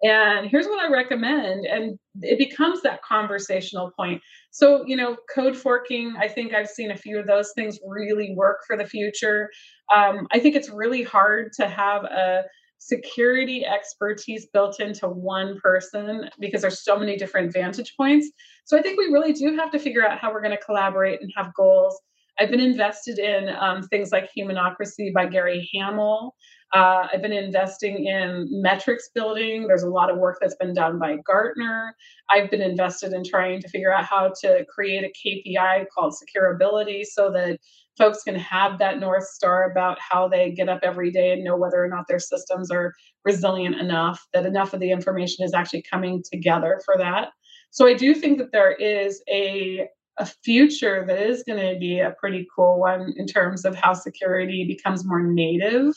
and 0.01 0.49
here's 0.49 0.65
what 0.65 0.83
i 0.83 0.91
recommend. 0.91 1.65
And 1.65 1.99
it 2.21 2.37
becomes 2.37 2.81
that 2.81 3.01
conversational 3.03 3.91
point. 3.97 4.21
So 4.51 4.83
you 4.87 4.95
know 4.95 5.17
code 5.33 5.55
forking 5.55 6.15
i 6.19 6.27
think 6.27 6.53
i've 6.53 6.69
seen 6.69 6.91
a 6.91 6.97
few 6.97 7.19
of 7.19 7.27
those 7.27 7.51
things 7.55 7.79
really 7.85 8.33
work 8.35 8.59
for 8.65 8.77
the 8.77 8.85
future. 8.85 9.49
Um, 9.93 10.27
i 10.31 10.39
think 10.39 10.55
it's 10.55 10.69
really 10.69 11.03
hard 11.03 11.51
to 11.59 11.67
have 11.67 12.03
a 12.05 12.43
security 12.79 13.65
expertise 13.65 14.47
built 14.51 14.79
into 14.79 15.07
one 15.07 15.59
person 15.59 16.29
because 16.39 16.61
there's 16.61 16.83
so 16.83 16.97
many 16.97 17.17
different 17.17 17.53
vantage 17.53 17.95
points. 17.95 18.31
So 18.65 18.77
I 18.77 18.81
think 18.81 18.97
we 18.97 19.05
really 19.05 19.33
do 19.33 19.55
have 19.57 19.69
to 19.71 19.79
figure 19.79 20.05
out 20.05 20.17
how 20.17 20.31
we're 20.31 20.41
going 20.41 20.57
to 20.57 20.63
collaborate 20.63 21.21
and 21.21 21.31
have 21.35 21.53
goals. 21.53 21.99
I've 22.39 22.49
been 22.49 22.61
invested 22.61 23.19
in 23.19 23.49
um, 23.49 23.83
things 23.83 24.11
like 24.11 24.29
Humanocracy 24.35 25.13
by 25.13 25.27
Gary 25.27 25.69
Hamel. 25.73 26.35
Uh, 26.73 27.07
I've 27.11 27.21
been 27.21 27.33
investing 27.33 28.05
in 28.05 28.47
metrics 28.49 29.09
building. 29.13 29.67
There's 29.67 29.83
a 29.83 29.89
lot 29.89 30.09
of 30.09 30.17
work 30.17 30.37
that's 30.39 30.55
been 30.55 30.73
done 30.73 30.99
by 30.99 31.17
Gartner. 31.25 31.95
I've 32.29 32.49
been 32.49 32.61
invested 32.61 33.11
in 33.11 33.23
trying 33.25 33.59
to 33.61 33.67
figure 33.67 33.91
out 33.91 34.05
how 34.05 34.31
to 34.41 34.65
create 34.73 35.03
a 35.03 35.11
KPI 35.27 35.87
called 35.93 36.13
securability 36.13 37.03
so 37.03 37.31
that 37.31 37.59
folks 37.99 38.23
can 38.23 38.35
have 38.35 38.79
that 38.79 38.99
north 38.99 39.27
star 39.27 39.69
about 39.69 39.99
how 39.99 40.27
they 40.27 40.49
get 40.51 40.69
up 40.69 40.79
every 40.81 41.11
day 41.11 41.33
and 41.33 41.43
know 41.43 41.55
whether 41.55 41.83
or 41.83 41.87
not 41.87 42.07
their 42.07 42.19
systems 42.19 42.71
are 42.71 42.93
resilient 43.25 43.75
enough 43.75 44.25
that 44.33 44.47
enough 44.47 44.73
of 44.73 44.79
the 44.79 44.89
information 44.89 45.45
is 45.45 45.53
actually 45.53 45.83
coming 45.83 46.23
together 46.31 46.81
for 46.85 46.97
that. 46.97 47.29
So 47.69 47.87
i 47.87 47.93
do 47.93 48.15
think 48.15 48.39
that 48.39 48.51
there 48.51 48.71
is 48.71 49.21
a 49.29 49.87
a 50.19 50.25
future 50.25 51.05
that 51.07 51.17
is 51.17 51.43
going 51.43 51.59
to 51.59 51.79
be 51.79 51.99
a 51.99 52.13
pretty 52.19 52.45
cool 52.53 52.79
one 52.79 53.13
in 53.15 53.25
terms 53.25 53.63
of 53.63 53.75
how 53.75 53.93
security 53.93 54.65
becomes 54.65 55.05
more 55.05 55.23
native 55.23 55.93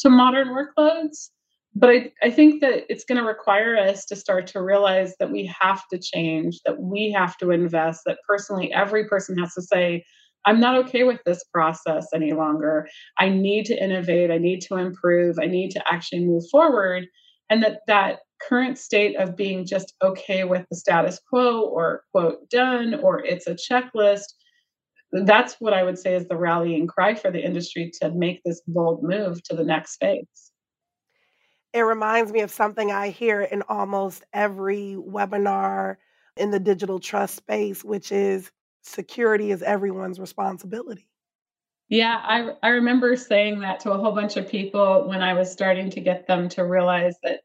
to 0.00 0.10
modern 0.10 0.48
workloads. 0.48 1.28
But 1.74 1.90
I, 1.90 2.12
I 2.22 2.30
think 2.30 2.60
that 2.60 2.84
it's 2.90 3.04
going 3.04 3.20
to 3.20 3.26
require 3.26 3.76
us 3.76 4.04
to 4.06 4.16
start 4.16 4.46
to 4.48 4.60
realize 4.60 5.14
that 5.18 5.30
we 5.30 5.50
have 5.60 5.82
to 5.92 5.98
change 5.98 6.58
that 6.66 6.80
we 6.80 7.14
have 7.16 7.36
to 7.38 7.50
invest 7.50 8.02
that 8.04 8.18
personally 8.28 8.72
every 8.72 9.08
person 9.08 9.38
has 9.38 9.54
to 9.54 9.62
say 9.62 10.04
I'm 10.44 10.60
not 10.60 10.76
okay 10.86 11.04
with 11.04 11.20
this 11.24 11.44
process 11.52 12.06
any 12.14 12.32
longer. 12.32 12.88
I 13.18 13.28
need 13.28 13.66
to 13.66 13.82
innovate. 13.82 14.30
I 14.30 14.38
need 14.38 14.60
to 14.62 14.76
improve. 14.76 15.38
I 15.40 15.46
need 15.46 15.70
to 15.72 15.82
actually 15.92 16.24
move 16.24 16.44
forward. 16.50 17.06
And 17.48 17.62
that 17.62 17.80
that 17.86 18.20
current 18.48 18.78
state 18.78 19.16
of 19.16 19.36
being 19.36 19.66
just 19.66 19.94
okay 20.02 20.44
with 20.44 20.64
the 20.70 20.76
status 20.76 21.20
quo 21.28 21.62
or 21.62 22.04
quote 22.12 22.48
done 22.50 22.94
or 23.02 23.24
it's 23.24 23.46
a 23.46 23.54
checklist 23.54 24.34
that's 25.24 25.56
what 25.58 25.72
i 25.72 25.82
would 25.82 25.98
say 25.98 26.14
is 26.14 26.26
the 26.28 26.36
rallying 26.36 26.86
cry 26.86 27.14
for 27.14 27.30
the 27.30 27.42
industry 27.44 27.90
to 28.00 28.10
make 28.10 28.40
this 28.44 28.62
bold 28.66 29.02
move 29.02 29.42
to 29.42 29.54
the 29.54 29.64
next 29.64 29.96
phase 29.96 30.52
it 31.72 31.80
reminds 31.80 32.32
me 32.32 32.40
of 32.40 32.50
something 32.50 32.90
i 32.90 33.10
hear 33.10 33.42
in 33.42 33.62
almost 33.68 34.24
every 34.32 34.96
webinar 34.98 35.96
in 36.36 36.50
the 36.50 36.60
digital 36.60 36.98
trust 36.98 37.36
space 37.36 37.84
which 37.84 38.10
is 38.10 38.50
security 38.82 39.50
is 39.50 39.62
everyone's 39.62 40.20
responsibility. 40.20 41.08
Yeah, 41.88 42.20
I, 42.22 42.52
I 42.62 42.68
remember 42.70 43.16
saying 43.16 43.60
that 43.60 43.80
to 43.80 43.92
a 43.92 43.98
whole 43.98 44.12
bunch 44.12 44.36
of 44.36 44.48
people 44.48 45.08
when 45.08 45.22
I 45.22 45.34
was 45.34 45.52
starting 45.52 45.90
to 45.90 46.00
get 46.00 46.26
them 46.26 46.48
to 46.50 46.62
realize 46.62 47.16
that 47.22 47.40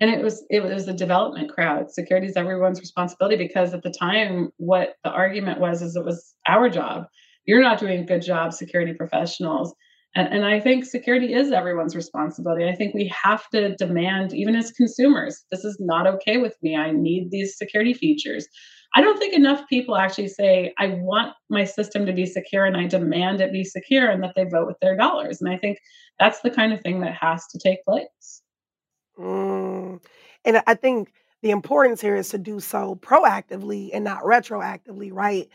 and 0.00 0.10
it 0.10 0.20
was 0.20 0.44
it 0.50 0.64
was 0.64 0.88
a 0.88 0.92
development 0.92 1.52
crowd. 1.52 1.92
Security 1.92 2.26
is 2.26 2.36
everyone's 2.36 2.80
responsibility 2.80 3.36
because 3.36 3.72
at 3.72 3.84
the 3.84 3.94
time 3.96 4.50
what 4.56 4.96
the 5.04 5.10
argument 5.10 5.60
was 5.60 5.80
is 5.80 5.94
it 5.94 6.04
was 6.04 6.34
our 6.48 6.68
job. 6.68 7.04
You're 7.46 7.62
not 7.62 7.78
doing 7.78 8.00
a 8.00 8.04
good 8.04 8.22
job 8.22 8.52
security 8.52 8.94
professionals. 8.94 9.72
And, 10.14 10.28
and 10.28 10.44
i 10.44 10.60
think 10.60 10.84
security 10.84 11.32
is 11.32 11.52
everyone's 11.52 11.94
responsibility. 11.94 12.68
I 12.68 12.74
think 12.74 12.94
we 12.94 13.10
have 13.24 13.48
to 13.50 13.76
demand 13.76 14.34
even 14.34 14.56
as 14.56 14.72
consumers 14.72 15.44
this 15.52 15.64
is 15.64 15.76
not 15.78 16.08
okay 16.08 16.38
with 16.38 16.56
me. 16.62 16.76
I 16.76 16.90
need 16.90 17.30
these 17.30 17.56
security 17.56 17.94
features 17.94 18.48
I 18.94 19.00
don't 19.00 19.18
think 19.18 19.34
enough 19.34 19.66
people 19.68 19.96
actually 19.96 20.28
say, 20.28 20.74
I 20.78 20.88
want 20.88 21.34
my 21.48 21.64
system 21.64 22.04
to 22.06 22.12
be 22.12 22.26
secure 22.26 22.66
and 22.66 22.76
I 22.76 22.86
demand 22.86 23.40
it 23.40 23.52
be 23.52 23.64
secure 23.64 24.10
and 24.10 24.22
that 24.22 24.34
they 24.36 24.44
vote 24.44 24.66
with 24.66 24.78
their 24.80 24.96
dollars. 24.96 25.40
And 25.40 25.50
I 25.50 25.56
think 25.56 25.78
that's 26.18 26.40
the 26.40 26.50
kind 26.50 26.72
of 26.72 26.80
thing 26.82 27.00
that 27.00 27.14
has 27.14 27.46
to 27.48 27.58
take 27.58 27.82
place. 27.84 28.42
Mm. 29.18 30.02
And 30.44 30.62
I 30.66 30.74
think 30.74 31.12
the 31.42 31.50
importance 31.50 32.00
here 32.00 32.16
is 32.16 32.28
to 32.30 32.38
do 32.38 32.60
so 32.60 32.96
proactively 32.96 33.90
and 33.92 34.04
not 34.04 34.22
retroactively, 34.22 35.10
right? 35.12 35.48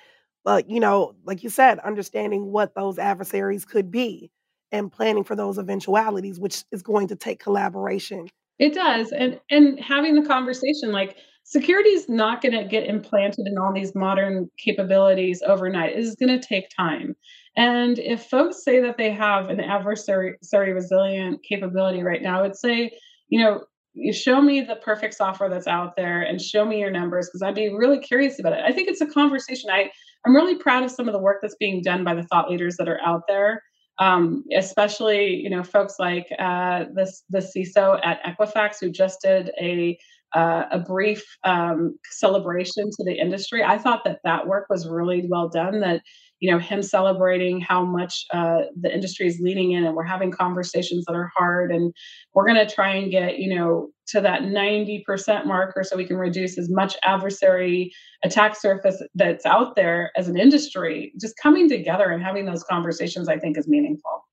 But, 0.44 0.70
you 0.70 0.80
know, 0.80 1.14
like 1.26 1.44
you 1.44 1.50
said, 1.50 1.80
understanding 1.80 2.52
what 2.52 2.74
those 2.74 2.98
adversaries 2.98 3.66
could 3.66 3.92
be 3.92 4.32
and 4.72 4.92
planning 4.92 5.24
for 5.24 5.36
those 5.36 5.60
eventualities, 5.60 6.40
which 6.40 6.64
is 6.72 6.82
going 6.82 7.08
to 7.10 7.16
take 7.16 7.40
collaboration. 7.40 8.28
It 8.60 8.74
does. 8.74 9.12
And 9.12 9.40
and 9.52 9.80
having 9.80 10.16
the 10.16 10.28
conversation 10.28 10.92
like 10.92 11.18
security 11.48 11.92
is 11.92 12.10
not 12.10 12.42
going 12.42 12.52
to 12.52 12.66
get 12.66 12.86
implanted 12.86 13.48
in 13.48 13.58
all 13.58 13.72
these 13.74 13.96
modern 13.96 14.50
capabilities 14.58 15.42
overnight. 15.48 15.94
It 15.94 16.00
is 16.00 16.16
going 16.16 16.38
to 16.38 16.46
take 16.46 16.70
time. 16.70 17.16
And 17.56 17.98
if 18.00 18.26
folks 18.26 18.66
say 18.66 18.82
that 18.82 18.98
they 18.98 19.12
have 19.12 19.50
an 19.50 19.62
adversary 19.62 20.38
resilient 20.52 21.42
capability 21.48 22.04
right 22.04 22.22
now, 22.22 22.40
I 22.40 22.42
would 22.42 22.58
say, 22.58 22.92
you 23.30 23.40
know, 23.42 23.64
you 23.94 24.12
show 24.12 24.42
me 24.42 24.60
the 24.60 24.76
perfect 24.76 25.14
software 25.14 25.50
that's 25.50 25.68
out 25.68 25.96
there 25.96 26.22
and 26.22 26.42
show 26.42 26.66
me 26.66 26.82
your 26.82 26.92
numbers 26.92 27.28
because 27.28 27.42
I'd 27.42 27.56
be 27.56 27.74
really 27.74 28.00
curious 28.00 28.40
about 28.40 28.54
it. 28.54 28.60
I 28.64 28.74
think 28.74 28.90
it's 28.90 29.02
a 29.02 29.08
conversation. 29.08 29.70
I, 29.72 29.90
I'm 30.26 30.36
really 30.36 30.56
proud 30.56 30.84
of 30.84 30.92
some 30.92 31.08
of 31.08 31.14
the 31.14 31.20
work 31.20 31.38
that's 31.42 31.56
being 31.56 31.82
done 31.82 32.04
by 32.04 32.14
the 32.14 32.24
thought 32.24 32.52
leaders 32.52 32.76
that 32.76 32.90
are 32.90 33.00
out 33.06 33.24
there. 33.28 33.64
Um, 34.00 34.44
especially, 34.56 35.34
you 35.38 35.50
know, 35.50 35.64
folks 35.64 35.96
like 35.98 36.28
uh, 36.38 36.86
this 36.94 37.24
the 37.30 37.40
CISO 37.40 38.00
at 38.04 38.22
Equifax 38.24 38.76
who 38.80 38.92
just 38.92 39.22
did 39.24 39.50
a 39.60 39.98
uh, 40.34 40.64
a 40.72 40.80
brief 40.80 41.24
um, 41.44 41.98
celebration 42.12 42.90
to 42.92 43.04
the 43.04 43.18
industry. 43.20 43.64
I 43.64 43.78
thought 43.78 44.04
that 44.06 44.20
that 44.24 44.48
work 44.48 44.68
was 44.70 44.88
really 44.88 45.26
well 45.30 45.50
done. 45.50 45.80
That 45.80 46.02
you 46.40 46.52
know 46.52 46.60
him 46.60 46.84
celebrating 46.84 47.60
how 47.62 47.84
much 47.84 48.26
uh, 48.34 48.64
the 48.80 48.94
industry 48.94 49.28
is 49.28 49.40
leaning 49.40 49.72
in, 49.72 49.86
and 49.86 49.96
we're 49.96 50.04
having 50.04 50.32
conversations 50.32 51.06
that 51.06 51.16
are 51.16 51.32
hard, 51.36 51.72
and 51.72 51.94
we're 52.34 52.46
going 52.46 52.68
to 52.68 52.74
try 52.74 52.96
and 52.96 53.12
get 53.12 53.40
you 53.40 53.56
know 53.56 53.90
to 54.08 54.22
that 54.22 54.44
90% 54.44 55.46
marker 55.46 55.84
so 55.84 55.98
we 55.98 56.06
can 56.06 56.16
reduce 56.16 56.58
as 56.58 56.70
much 56.70 56.96
adversary 57.04 57.92
attack 58.24 58.56
surface 58.56 59.04
that's 59.16 59.46
out 59.46 59.76
there 59.76 60.12
as 60.16 60.30
an 60.30 60.38
industry. 60.38 61.12
Just 61.20 61.36
coming 61.42 61.68
together 61.68 62.10
and 62.10 62.24
having 62.24 62.46
those 62.46 62.64
conversations, 62.64 63.28
I 63.28 63.38
think, 63.38 63.58
is 63.58 63.68
meaningful. 63.68 64.26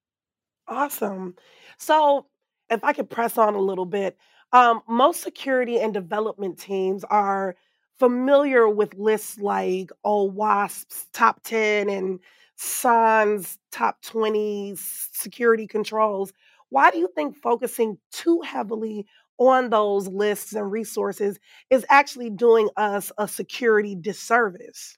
Awesome. 0.69 1.35
So, 1.79 2.27
if 2.71 2.83
I 2.83 2.93
could 2.93 3.11
press 3.11 3.37
on 3.37 3.55
a 3.55 3.61
little 3.61 3.85
bit, 3.85 4.17
um, 4.55 4.83
most 4.89 5.21
security 5.21 5.81
and 5.81 5.93
development 5.93 6.59
teams 6.59 7.03
are 7.05 7.57
familiar 7.99 8.69
with 8.69 8.95
lists 8.95 9.39
like 9.39 9.91
OWASP's 10.07 11.09
top 11.13 11.43
10 11.43 11.91
and 11.91 12.21
SANS 12.55 13.59
top 13.73 14.01
20 14.03 14.75
security 14.77 15.67
controls. 15.67 16.33
Why 16.69 16.93
do 16.93 16.99
you 16.99 17.09
think 17.17 17.37
focusing 17.37 17.99
too 18.13 18.41
heavily 18.43 19.07
on 19.39 19.71
those 19.71 20.07
lists 20.07 20.55
and 20.55 20.71
resources 20.71 21.41
is 21.69 21.85
actually 21.91 22.31
doing 22.31 22.69
us 22.77 23.11
a 23.19 23.27
security 23.27 23.97
disservice? 23.97 24.97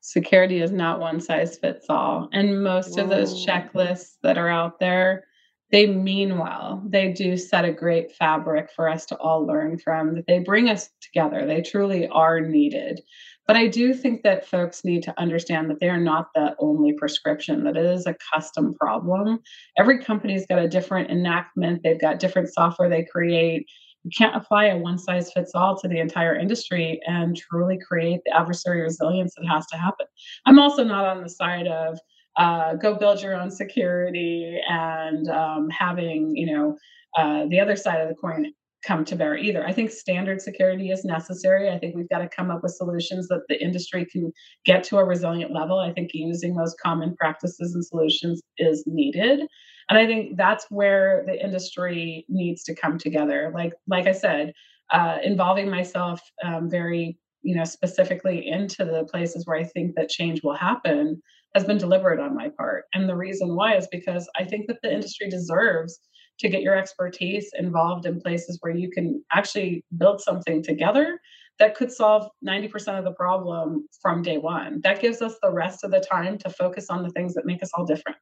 Security 0.00 0.62
is 0.62 0.70
not 0.70 1.00
one 1.00 1.20
size 1.20 1.58
fits 1.58 1.86
all. 1.88 2.28
And 2.32 2.62
most 2.62 2.96
Whoa. 2.96 3.04
of 3.04 3.10
those 3.10 3.44
checklists 3.44 4.18
that 4.22 4.38
are 4.38 4.48
out 4.48 4.78
there 4.78 5.24
they 5.72 5.86
mean 5.86 6.38
well. 6.38 6.82
They 6.86 7.12
do 7.12 7.36
set 7.36 7.64
a 7.64 7.72
great 7.72 8.12
fabric 8.12 8.70
for 8.76 8.88
us 8.88 9.06
to 9.06 9.16
all 9.16 9.46
learn 9.46 9.78
from, 9.78 10.14
that 10.14 10.26
they 10.26 10.38
bring 10.38 10.68
us 10.68 10.90
together. 11.00 11.46
They 11.46 11.62
truly 11.62 12.06
are 12.08 12.40
needed. 12.40 13.00
But 13.46 13.56
I 13.56 13.66
do 13.66 13.94
think 13.94 14.22
that 14.22 14.46
folks 14.46 14.84
need 14.84 15.02
to 15.04 15.20
understand 15.20 15.68
that 15.70 15.80
they 15.80 15.88
are 15.88 15.98
not 15.98 16.28
the 16.34 16.54
only 16.60 16.92
prescription, 16.92 17.64
that 17.64 17.76
it 17.76 17.86
is 17.86 18.06
a 18.06 18.14
custom 18.32 18.74
problem. 18.74 19.40
Every 19.78 19.98
company's 19.98 20.46
got 20.46 20.62
a 20.62 20.68
different 20.68 21.10
enactment, 21.10 21.82
they've 21.82 22.00
got 22.00 22.20
different 22.20 22.52
software 22.52 22.88
they 22.88 23.04
create. 23.10 23.66
You 24.04 24.10
can't 24.16 24.36
apply 24.36 24.66
a 24.66 24.76
one 24.76 24.98
size 24.98 25.32
fits 25.32 25.52
all 25.54 25.76
to 25.78 25.88
the 25.88 26.00
entire 26.00 26.36
industry 26.36 27.00
and 27.06 27.36
truly 27.36 27.78
create 27.78 28.20
the 28.26 28.36
adversary 28.36 28.82
resilience 28.82 29.34
that 29.36 29.46
has 29.46 29.66
to 29.68 29.76
happen. 29.76 30.06
I'm 30.44 30.58
also 30.58 30.84
not 30.84 31.04
on 31.04 31.22
the 31.22 31.28
side 31.28 31.66
of, 31.66 31.98
uh, 32.36 32.74
go 32.74 32.94
build 32.94 33.22
your 33.22 33.34
own 33.34 33.50
security 33.50 34.60
and 34.68 35.28
um, 35.28 35.68
having 35.70 36.34
you 36.36 36.46
know 36.46 36.76
uh, 37.16 37.46
the 37.48 37.60
other 37.60 37.76
side 37.76 38.00
of 38.00 38.08
the 38.08 38.14
coin 38.14 38.52
come 38.82 39.04
to 39.04 39.16
bear 39.16 39.36
either. 39.36 39.64
I 39.64 39.72
think 39.72 39.90
standard 39.90 40.40
security 40.40 40.90
is 40.90 41.04
necessary. 41.04 41.70
I 41.70 41.78
think 41.78 41.94
we've 41.94 42.08
got 42.08 42.18
to 42.18 42.28
come 42.28 42.50
up 42.50 42.62
with 42.62 42.72
solutions 42.72 43.28
that 43.28 43.42
the 43.48 43.62
industry 43.62 44.06
can 44.10 44.32
get 44.64 44.82
to 44.84 44.98
a 44.98 45.04
resilient 45.04 45.52
level. 45.52 45.78
I 45.78 45.92
think 45.92 46.10
using 46.12 46.56
those 46.56 46.74
common 46.82 47.14
practices 47.16 47.74
and 47.74 47.84
solutions 47.84 48.42
is 48.58 48.82
needed. 48.86 49.40
And 49.88 49.98
I 49.98 50.06
think 50.06 50.36
that's 50.36 50.66
where 50.68 51.24
the 51.26 51.42
industry 51.42 52.24
needs 52.28 52.64
to 52.64 52.74
come 52.74 52.98
together. 52.98 53.52
Like 53.54 53.74
like 53.86 54.06
I 54.06 54.12
said, 54.12 54.52
uh, 54.90 55.18
involving 55.22 55.70
myself 55.70 56.20
um, 56.44 56.68
very 56.68 57.18
you 57.42 57.54
know 57.54 57.64
specifically 57.64 58.46
into 58.48 58.84
the 58.84 59.04
places 59.10 59.46
where 59.46 59.58
I 59.58 59.64
think 59.64 59.94
that 59.96 60.08
change 60.08 60.42
will 60.42 60.56
happen 60.56 61.20
has 61.54 61.64
been 61.64 61.78
deliberate 61.78 62.20
on 62.20 62.34
my 62.34 62.48
part. 62.48 62.84
And 62.94 63.08
the 63.08 63.16
reason 63.16 63.54
why 63.54 63.76
is 63.76 63.86
because 63.90 64.28
I 64.36 64.44
think 64.44 64.66
that 64.68 64.80
the 64.82 64.92
industry 64.92 65.28
deserves 65.28 66.00
to 66.38 66.48
get 66.48 66.62
your 66.62 66.76
expertise 66.76 67.50
involved 67.58 68.06
in 68.06 68.20
places 68.20 68.58
where 68.60 68.74
you 68.74 68.90
can 68.90 69.22
actually 69.32 69.84
build 69.98 70.20
something 70.20 70.62
together 70.62 71.20
that 71.58 71.74
could 71.74 71.92
solve 71.92 72.28
90% 72.46 72.98
of 72.98 73.04
the 73.04 73.12
problem 73.12 73.86
from 74.00 74.22
day 74.22 74.38
one. 74.38 74.80
That 74.82 75.00
gives 75.00 75.20
us 75.20 75.36
the 75.42 75.52
rest 75.52 75.84
of 75.84 75.90
the 75.90 76.00
time 76.00 76.38
to 76.38 76.50
focus 76.50 76.86
on 76.88 77.02
the 77.02 77.10
things 77.10 77.34
that 77.34 77.44
make 77.44 77.62
us 77.62 77.70
all 77.74 77.84
different. 77.84 78.16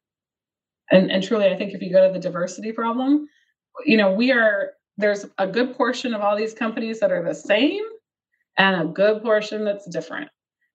And, 0.91 1.09
and 1.09 1.23
truly, 1.23 1.47
I 1.47 1.55
think 1.55 1.73
if 1.73 1.81
you 1.81 1.91
go 1.91 2.05
to 2.05 2.13
the 2.13 2.19
diversity 2.19 2.73
problem, 2.73 3.27
you 3.85 3.95
know, 3.95 4.11
we 4.11 4.31
are, 4.31 4.71
there's 4.97 5.25
a 5.37 5.47
good 5.47 5.75
portion 5.75 6.13
of 6.13 6.21
all 6.21 6.35
these 6.35 6.53
companies 6.53 6.99
that 6.99 7.11
are 7.11 7.23
the 7.23 7.33
same 7.33 7.81
and 8.57 8.81
a 8.81 8.85
good 8.85 9.21
portion 9.21 9.65
that's 9.65 9.87
different. 9.89 10.29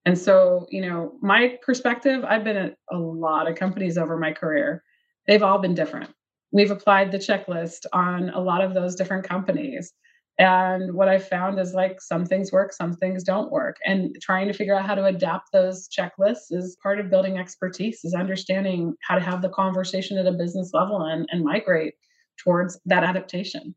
And 0.05 0.17
so, 0.17 0.65
you 0.69 0.81
know, 0.81 1.13
my 1.21 1.57
perspective, 1.61 2.23
I've 2.23 2.43
been 2.43 2.57
at 2.57 2.75
a 2.91 2.97
lot 2.97 3.49
of 3.49 3.57
companies 3.57 3.97
over 3.97 4.17
my 4.17 4.31
career. 4.31 4.83
They've 5.27 5.43
all 5.43 5.59
been 5.59 5.75
different. 5.75 6.11
We've 6.51 6.71
applied 6.71 7.11
the 7.11 7.17
checklist 7.17 7.85
on 7.91 8.29
a 8.29 8.39
lot 8.39 8.63
of 8.63 8.73
those 8.73 8.95
different 8.95 9.27
companies. 9.27 9.91
And 10.39 10.93
what 10.93 11.09
I 11.09 11.17
found 11.17 11.59
is 11.59 11.73
like 11.73 11.99
some 11.99 12.25
things 12.25 12.51
work, 12.51 12.71
some 12.71 12.93
things 12.93 13.23
don't 13.23 13.51
work. 13.51 13.77
And 13.85 14.15
trying 14.21 14.47
to 14.47 14.53
figure 14.53 14.75
out 14.75 14.85
how 14.85 14.95
to 14.95 15.05
adapt 15.05 15.51
those 15.51 15.89
checklists 15.89 16.51
is 16.51 16.77
part 16.81 16.99
of 16.99 17.09
building 17.09 17.37
expertise, 17.37 18.01
is 18.05 18.13
understanding 18.13 18.93
how 19.01 19.15
to 19.15 19.21
have 19.21 19.41
the 19.41 19.49
conversation 19.49 20.17
at 20.17 20.27
a 20.27 20.31
business 20.31 20.71
level 20.73 21.01
and, 21.01 21.27
and 21.31 21.43
migrate 21.43 21.95
towards 22.37 22.79
that 22.85 23.03
adaptation. 23.03 23.75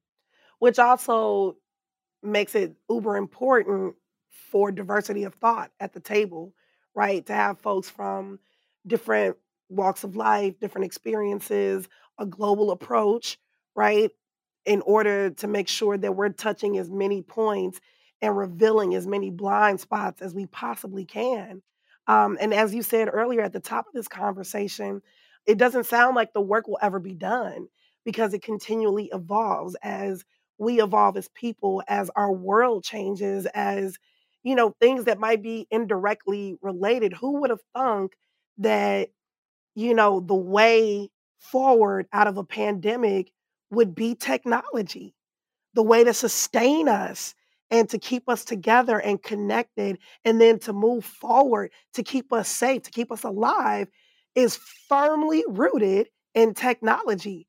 Which 0.59 0.79
also 0.79 1.57
makes 2.23 2.55
it 2.55 2.75
uber 2.89 3.17
important 3.17 3.95
for 4.31 4.71
diversity 4.73 5.25
of 5.25 5.35
thought 5.35 5.71
at 5.81 5.93
the 5.93 6.01
table, 6.01 6.55
right? 6.95 7.25
To 7.27 7.33
have 7.33 7.61
folks 7.61 7.89
from 7.89 8.39
different 8.87 9.37
walks 9.69 10.05
of 10.05 10.17
life, 10.17 10.59
different 10.61 10.85
experiences, 10.85 11.89
a 12.19 12.27
global 12.27 12.71
approach, 12.71 13.39
right? 13.75 14.11
In 14.67 14.83
order 14.83 15.31
to 15.31 15.47
make 15.47 15.69
sure 15.69 15.97
that 15.97 16.17
we're 16.17 16.31
touching 16.31 16.77
as 16.79 16.91
many 16.91 17.23
points 17.23 17.81
and 18.23 18.37
revealing 18.37 18.95
as 18.95 19.07
many 19.07 19.31
blind 19.31 19.81
spots 19.81 20.21
as 20.21 20.35
we 20.35 20.47
possibly 20.47 21.05
can. 21.05 21.63
Um, 22.07 22.37
and 22.41 22.53
as 22.53 22.75
you 22.75 22.83
said 22.83 23.09
earlier 23.11 23.41
at 23.43 23.53
the 23.53 23.61
top 23.61 23.87
of 23.87 23.95
this 23.95 24.09
conversation, 24.09 25.01
it 25.47 25.59
doesn't 25.59 25.87
sound 25.87 26.17
like 26.17 26.33
the 26.33 26.41
work 26.41 26.69
will 26.69 26.79
ever 26.83 26.99
be 26.99 27.15
done 27.15 27.69
because 28.05 28.35
it 28.35 28.43
continually 28.43 29.09
evolves 29.13 29.77
as 29.83 30.25
we 30.61 30.81
evolve 30.81 31.17
as 31.17 31.29
people, 31.35 31.83
as 31.89 32.11
our 32.17 32.33
world 32.33 32.85
changes, 32.85 33.47
as 33.55 33.99
you 34.43 34.55
know, 34.55 34.75
things 34.81 35.05
that 35.05 35.19
might 35.19 35.43
be 35.43 35.67
indirectly 35.71 36.57
related. 36.63 37.13
Who 37.15 37.41
would 37.41 37.51
have 37.51 37.61
thunk 37.75 38.13
that, 38.59 39.11
you 39.75 39.95
know, 39.95 40.21
the 40.21 40.35
way 40.35 41.11
forward 41.39 42.07
out 42.13 42.27
of 42.27 42.39
a 42.39 42.45
pandemic 42.45 43.33
would 43.71 43.95
be 43.95 44.15
technology, 44.15 45.15
the 45.75 45.83
way 45.83 46.05
to 46.05 46.15
sustain 46.15 46.89
us 46.89 47.35
and 47.71 47.89
to 47.91 47.99
keep 47.99 48.29
us 48.29 48.45
together 48.45 48.99
and 49.01 49.23
connected, 49.23 49.99
and 50.25 50.41
then 50.41 50.59
to 50.61 50.73
move 50.73 51.05
forward, 51.05 51.71
to 51.95 52.03
keep 52.03 52.33
us 52.33 52.49
safe, 52.49 52.83
to 52.83 52.91
keep 52.91 53.13
us 53.13 53.25
alive, 53.25 53.89
is 54.35 54.59
firmly 54.89 55.45
rooted 55.49 56.09
in 56.35 56.55
technology. 56.55 57.47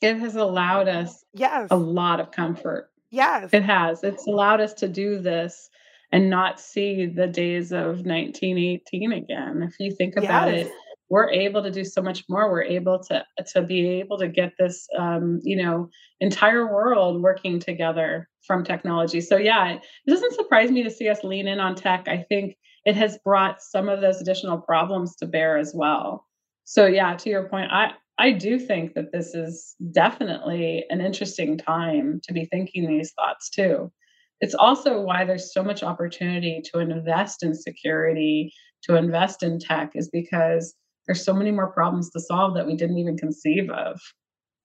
It 0.00 0.18
has 0.18 0.36
allowed 0.36 0.88
us 0.88 1.24
yes. 1.32 1.68
a 1.70 1.76
lot 1.76 2.20
of 2.20 2.30
comfort. 2.30 2.90
Yes. 3.10 3.50
It 3.52 3.62
has. 3.62 4.02
It's 4.02 4.26
allowed 4.26 4.60
us 4.60 4.74
to 4.74 4.88
do 4.88 5.20
this 5.20 5.70
and 6.12 6.30
not 6.30 6.60
see 6.60 7.06
the 7.06 7.26
days 7.26 7.72
of 7.72 8.04
1918 8.04 9.12
again. 9.12 9.62
If 9.62 9.76
you 9.80 9.90
think 9.90 10.16
about 10.16 10.52
yes. 10.52 10.66
it, 10.66 10.72
we're 11.08 11.30
able 11.30 11.62
to 11.62 11.70
do 11.70 11.84
so 11.84 12.02
much 12.02 12.24
more. 12.28 12.50
We're 12.50 12.62
able 12.62 12.98
to 13.04 13.24
to 13.52 13.62
be 13.62 14.00
able 14.00 14.18
to 14.18 14.28
get 14.28 14.52
this, 14.58 14.88
um, 14.98 15.40
you 15.42 15.56
know, 15.56 15.88
entire 16.20 16.66
world 16.66 17.22
working 17.22 17.60
together 17.60 18.28
from 18.46 18.64
technology. 18.64 19.20
So 19.20 19.36
yeah, 19.36 19.74
it 19.74 19.80
doesn't 20.08 20.34
surprise 20.34 20.70
me 20.70 20.82
to 20.82 20.90
see 20.90 21.08
us 21.08 21.22
lean 21.22 21.46
in 21.46 21.60
on 21.60 21.74
tech. 21.74 22.08
I 22.08 22.24
think 22.28 22.56
it 22.84 22.96
has 22.96 23.18
brought 23.24 23.62
some 23.62 23.88
of 23.88 24.00
those 24.00 24.20
additional 24.20 24.58
problems 24.58 25.16
to 25.16 25.26
bear 25.26 25.58
as 25.58 25.72
well. 25.74 26.26
So 26.64 26.86
yeah, 26.86 27.16
to 27.16 27.30
your 27.30 27.48
point, 27.48 27.70
I 27.72 27.92
I 28.18 28.32
do 28.32 28.58
think 28.58 28.94
that 28.94 29.12
this 29.12 29.34
is 29.34 29.74
definitely 29.92 30.84
an 30.88 31.00
interesting 31.00 31.58
time 31.58 32.20
to 32.24 32.32
be 32.32 32.46
thinking 32.46 32.88
these 32.88 33.12
thoughts 33.12 33.50
too 33.50 33.92
it's 34.40 34.54
also 34.54 35.00
why 35.00 35.24
there's 35.24 35.52
so 35.52 35.62
much 35.62 35.82
opportunity 35.82 36.62
to 36.72 36.78
invest 36.78 37.42
in 37.42 37.54
security, 37.54 38.52
to 38.82 38.96
invest 38.96 39.42
in 39.42 39.58
tech, 39.58 39.92
is 39.94 40.10
because 40.10 40.74
there's 41.06 41.24
so 41.24 41.32
many 41.32 41.50
more 41.50 41.72
problems 41.72 42.10
to 42.10 42.20
solve 42.20 42.54
that 42.54 42.66
we 42.66 42.76
didn't 42.76 42.98
even 42.98 43.16
conceive 43.16 43.70
of. 43.70 44.00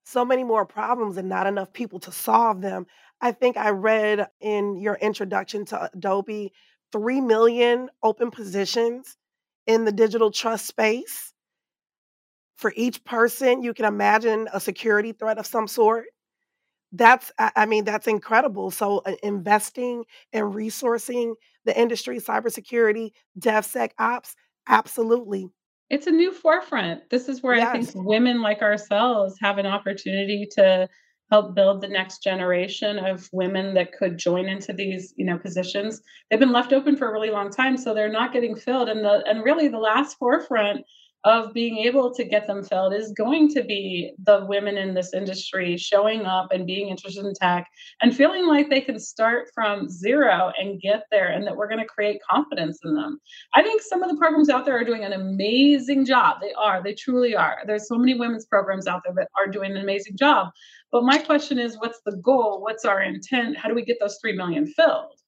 So 0.04 0.24
many 0.24 0.44
more 0.44 0.66
problems 0.66 1.16
and 1.16 1.28
not 1.28 1.46
enough 1.46 1.72
people 1.72 2.00
to 2.00 2.12
solve 2.12 2.60
them. 2.60 2.86
I 3.20 3.32
think 3.32 3.56
I 3.56 3.70
read 3.70 4.28
in 4.40 4.76
your 4.76 4.96
introduction 4.96 5.64
to 5.66 5.90
Adobe 5.94 6.52
3 6.90 7.20
million 7.20 7.88
open 8.02 8.30
positions 8.30 9.16
in 9.66 9.84
the 9.84 9.92
digital 9.92 10.30
trust 10.30 10.66
space. 10.66 11.31
For 12.62 12.72
each 12.76 13.02
person, 13.02 13.64
you 13.64 13.74
can 13.74 13.86
imagine 13.86 14.48
a 14.52 14.60
security 14.60 15.10
threat 15.10 15.36
of 15.36 15.46
some 15.46 15.66
sort. 15.66 16.04
That's, 16.92 17.32
I 17.36 17.66
mean, 17.66 17.84
that's 17.84 18.06
incredible. 18.06 18.70
So, 18.70 18.98
uh, 18.98 19.16
investing 19.24 20.04
and 20.32 20.54
resourcing 20.54 21.34
the 21.64 21.76
industry, 21.76 22.20
cybersecurity, 22.20 23.10
DevSecOps, 23.36 24.36
absolutely. 24.68 25.48
It's 25.90 26.06
a 26.06 26.12
new 26.12 26.30
forefront. 26.30 27.10
This 27.10 27.28
is 27.28 27.42
where 27.42 27.56
yes. 27.56 27.74
I 27.74 27.82
think 27.82 28.06
women 28.06 28.40
like 28.42 28.62
ourselves 28.62 29.34
have 29.42 29.58
an 29.58 29.66
opportunity 29.66 30.46
to 30.52 30.88
help 31.32 31.56
build 31.56 31.80
the 31.80 31.88
next 31.88 32.22
generation 32.22 32.96
of 33.00 33.28
women 33.32 33.74
that 33.74 33.90
could 33.92 34.18
join 34.18 34.48
into 34.48 34.72
these 34.72 35.14
you 35.16 35.24
know 35.24 35.38
positions 35.38 36.02
they've 36.28 36.38
been 36.38 36.52
left 36.52 36.74
open 36.74 36.94
for 36.94 37.08
a 37.08 37.12
really 37.12 37.30
long 37.30 37.50
time 37.50 37.74
so 37.78 37.94
they're 37.94 38.12
not 38.12 38.34
getting 38.34 38.54
filled 38.54 38.90
and 38.90 39.02
the 39.02 39.24
and 39.26 39.42
really 39.42 39.66
the 39.66 39.78
last 39.78 40.18
forefront 40.18 40.84
of 41.24 41.52
being 41.52 41.78
able 41.78 42.12
to 42.12 42.24
get 42.24 42.46
them 42.46 42.64
filled 42.64 42.92
is 42.92 43.12
going 43.12 43.48
to 43.48 43.62
be 43.62 44.12
the 44.24 44.44
women 44.46 44.76
in 44.76 44.92
this 44.94 45.14
industry 45.14 45.76
showing 45.76 46.26
up 46.26 46.50
and 46.50 46.66
being 46.66 46.88
interested 46.88 47.24
in 47.24 47.32
tech 47.34 47.68
and 48.00 48.16
feeling 48.16 48.46
like 48.46 48.68
they 48.68 48.80
can 48.80 48.98
start 48.98 49.48
from 49.54 49.88
zero 49.88 50.52
and 50.58 50.80
get 50.80 51.04
there 51.10 51.28
and 51.28 51.46
that 51.46 51.56
we're 51.56 51.68
going 51.68 51.80
to 51.80 51.86
create 51.86 52.20
confidence 52.28 52.80
in 52.84 52.94
them. 52.94 53.18
I 53.54 53.62
think 53.62 53.82
some 53.82 54.02
of 54.02 54.10
the 54.10 54.16
programs 54.16 54.48
out 54.48 54.64
there 54.64 54.78
are 54.78 54.84
doing 54.84 55.04
an 55.04 55.12
amazing 55.12 56.04
job. 56.04 56.38
They 56.40 56.52
are, 56.54 56.82
they 56.82 56.94
truly 56.94 57.36
are. 57.36 57.58
There's 57.66 57.86
so 57.86 57.96
many 57.96 58.14
women's 58.18 58.46
programs 58.46 58.88
out 58.88 59.02
there 59.04 59.14
that 59.14 59.28
are 59.38 59.50
doing 59.50 59.70
an 59.70 59.78
amazing 59.82 60.16
job. 60.16 60.48
But 60.90 61.04
my 61.04 61.18
question 61.18 61.58
is 61.58 61.78
what's 61.78 62.00
the 62.04 62.16
goal? 62.16 62.60
What's 62.62 62.84
our 62.84 63.00
intent? 63.00 63.56
How 63.56 63.68
do 63.68 63.74
we 63.74 63.84
get 63.84 63.98
those 64.00 64.18
3 64.20 64.36
million 64.36 64.66
filled? 64.66 65.21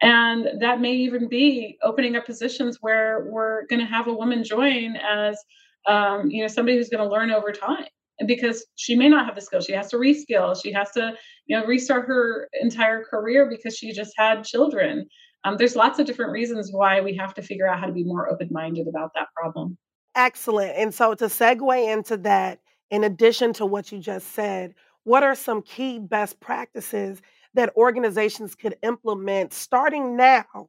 And 0.00 0.60
that 0.60 0.80
may 0.80 0.92
even 0.92 1.28
be 1.28 1.76
opening 1.82 2.16
up 2.16 2.26
positions 2.26 2.78
where 2.80 3.26
we're 3.30 3.66
going 3.66 3.80
to 3.80 3.86
have 3.86 4.06
a 4.06 4.12
woman 4.12 4.44
join 4.44 4.96
as, 4.96 5.38
um, 5.86 6.30
you 6.30 6.42
know, 6.42 6.48
somebody 6.48 6.76
who's 6.76 6.88
going 6.88 7.02
to 7.02 7.10
learn 7.10 7.30
over 7.30 7.50
time 7.50 7.86
because 8.26 8.64
she 8.76 8.94
may 8.94 9.08
not 9.08 9.26
have 9.26 9.34
the 9.34 9.40
skills. 9.40 9.64
She 9.64 9.72
has 9.72 9.90
to 9.90 9.96
reskill. 9.96 10.60
She 10.60 10.72
has 10.72 10.90
to, 10.92 11.14
you 11.46 11.58
know, 11.58 11.66
restart 11.66 12.06
her 12.06 12.48
entire 12.60 13.04
career 13.04 13.48
because 13.48 13.76
she 13.76 13.92
just 13.92 14.12
had 14.16 14.44
children. 14.44 15.06
Um, 15.44 15.56
there's 15.56 15.76
lots 15.76 15.98
of 15.98 16.06
different 16.06 16.32
reasons 16.32 16.70
why 16.72 17.00
we 17.00 17.16
have 17.16 17.34
to 17.34 17.42
figure 17.42 17.68
out 17.68 17.80
how 17.80 17.86
to 17.86 17.92
be 17.92 18.04
more 18.04 18.28
open 18.28 18.48
minded 18.50 18.86
about 18.88 19.10
that 19.14 19.28
problem. 19.36 19.78
Excellent. 20.14 20.76
And 20.76 20.92
so 20.92 21.14
to 21.14 21.26
segue 21.26 21.92
into 21.92 22.16
that, 22.18 22.60
in 22.90 23.04
addition 23.04 23.52
to 23.54 23.66
what 23.66 23.92
you 23.92 23.98
just 23.98 24.32
said, 24.32 24.74
what 25.04 25.22
are 25.22 25.34
some 25.34 25.62
key 25.62 25.98
best 25.98 26.40
practices 26.40 27.22
that 27.54 27.72
organizations 27.76 28.54
could 28.54 28.76
implement 28.82 29.52
starting 29.52 30.16
now 30.16 30.68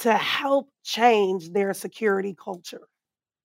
to 0.00 0.12
help 0.14 0.70
change 0.82 1.50
their 1.50 1.74
security 1.74 2.34
culture? 2.34 2.88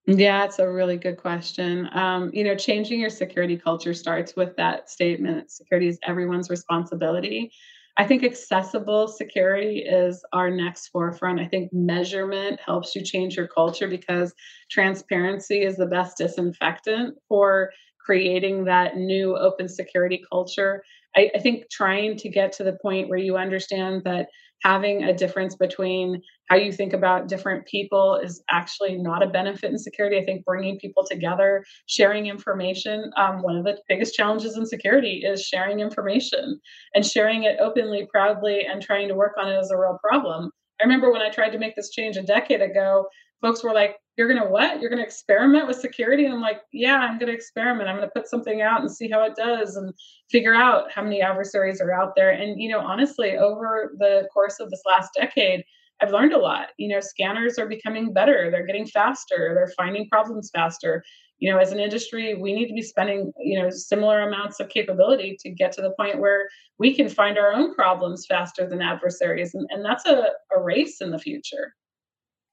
Yeah, 0.08 0.46
it's 0.46 0.60
a 0.60 0.70
really 0.70 0.98
good 0.98 1.18
question. 1.18 1.88
Um, 1.94 2.32
you 2.34 2.44
know, 2.44 2.56
changing 2.56 3.00
your 3.00 3.12
security 3.12 3.58
culture 3.58 3.94
starts 3.94 4.36
with 4.36 4.56
that 4.56 4.90
statement 4.90 5.52
security 5.52 5.88
is 5.88 6.00
everyone's 6.04 6.50
responsibility. 6.50 7.52
I 7.98 8.06
think 8.06 8.24
accessible 8.24 9.08
security 9.10 9.80
is 9.80 10.24
our 10.32 10.50
next 10.50 10.88
forefront. 10.88 11.40
I 11.40 11.48
think 11.48 11.72
measurement 11.74 12.60
helps 12.66 12.96
you 12.96 13.04
change 13.04 13.36
your 13.36 13.48
culture 13.48 13.88
because 13.88 14.34
transparency 14.72 15.64
is 15.64 15.76
the 15.76 15.86
best 15.86 16.18
disinfectant 16.18 17.18
for 17.28 17.72
creating 18.00 18.64
that 18.64 18.96
new 18.96 19.38
open 19.38 19.68
security 19.68 20.24
culture. 20.32 20.82
I, 21.16 21.32
I, 21.36 21.40
think 21.40 21.70
trying 21.72 22.18
to 22.18 22.30
get 22.30 22.52
to 22.54 22.64
the 22.64 22.78
point 22.82 23.10
where 23.10 23.20
you 23.20 23.38
understand 23.38 24.04
that 24.06 24.28
having 24.64 25.04
a 25.04 25.14
difference 25.14 25.56
between 25.56 26.22
how 26.50 26.56
you 26.56 26.72
think 26.72 26.94
about 26.94 27.28
different 27.28 27.66
people 27.66 28.16
is 28.16 28.44
actually 28.50 28.98
not 28.98 29.24
a 29.24 29.28
benefit 29.28 29.72
in 29.72 29.78
security. 29.78 30.18
I 30.18 30.26
think 30.26 30.44
bringing 30.44 30.78
people 30.80 31.06
together, 31.10 31.64
sharing 31.86 32.28
information. 32.28 33.12
Um, 33.18 33.42
one 33.42 33.56
of 33.56 33.64
the 33.64 33.78
biggest 33.88 34.16
challenges 34.16 34.58
in 34.58 34.66
security 34.66 35.24
is 35.26 35.46
sharing 35.46 35.80
information 35.80 36.60
and 36.94 37.06
sharing 37.06 37.44
it 37.44 37.58
openly, 37.60 38.08
proudly, 38.12 38.66
and 38.66 38.82
trying 38.82 39.08
to 39.08 39.16
work 39.16 39.34
on 39.38 39.50
it 39.50 39.58
as 39.58 39.72
a 39.72 39.78
real 39.78 39.98
problem. 40.04 40.52
I 40.82 40.86
remember 40.86 41.12
when 41.12 41.22
I 41.22 41.30
tried 41.30 41.52
to 41.52 41.60
make 41.60 41.76
this 41.76 41.92
change 41.92 42.18
a 42.18 42.24
decade 42.24 42.62
ago, 42.62 43.08
folks 43.42 43.64
were 43.64 43.74
like, 43.74 43.96
You're 44.20 44.28
going 44.28 44.44
to 44.44 44.50
what? 44.50 44.82
You're 44.82 44.90
going 44.90 45.02
to 45.02 45.06
experiment 45.06 45.66
with 45.66 45.80
security? 45.80 46.26
And 46.26 46.34
I'm 46.34 46.42
like, 46.42 46.60
Yeah, 46.74 46.98
I'm 46.98 47.18
going 47.18 47.32
to 47.32 47.34
experiment. 47.34 47.88
I'm 47.88 47.96
going 47.96 48.06
to 48.06 48.14
put 48.14 48.28
something 48.28 48.62
out 48.62 48.82
and 48.82 48.92
see 48.92 49.10
how 49.10 49.24
it 49.24 49.38
does 49.38 49.78
and 49.78 49.94
figure 50.30 50.54
out 50.54 50.92
how 50.92 51.04
many 51.04 51.22
adversaries 51.22 51.80
are 51.80 51.94
out 51.94 52.18
there. 52.18 52.32
And, 52.32 52.62
you 52.62 52.70
know, 52.70 52.82
honestly, 52.82 53.38
over 53.38 53.94
the 53.98 54.28
course 54.34 54.60
of 54.60 54.70
this 54.72 54.82
last 54.86 55.12
decade, 55.18 55.64
I've 56.02 56.12
learned 56.12 56.34
a 56.34 56.38
lot. 56.38 56.68
You 56.76 56.90
know, 56.90 57.00
scanners 57.00 57.58
are 57.58 57.66
becoming 57.66 58.12
better, 58.12 58.52
they're 58.52 58.66
getting 58.66 58.88
faster, 58.88 59.54
they're 59.56 59.72
finding 59.78 60.10
problems 60.10 60.52
faster. 60.54 61.02
You 61.38 61.50
know, 61.50 61.58
as 61.58 61.72
an 61.72 61.80
industry, 61.80 62.36
we 62.36 62.52
need 62.52 62.68
to 62.68 62.74
be 62.74 62.82
spending, 62.82 63.32
you 63.40 63.58
know, 63.58 63.70
similar 63.70 64.28
amounts 64.28 64.60
of 64.60 64.68
capability 64.68 65.38
to 65.40 65.50
get 65.50 65.72
to 65.74 65.82
the 65.82 65.94
point 65.98 66.20
where 66.20 66.50
we 66.78 66.94
can 66.94 67.08
find 67.08 67.38
our 67.38 67.54
own 67.54 67.74
problems 67.74 68.26
faster 68.28 68.68
than 68.68 68.82
adversaries. 68.82 69.54
And, 69.54 69.66
and 69.70 69.86
that's 69.86 70.06
a, 70.06 70.32
a 70.54 70.62
race 70.62 71.00
in 71.00 71.12
the 71.12 71.20
future. 71.20 71.74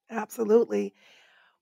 Absolutely. 0.08 0.94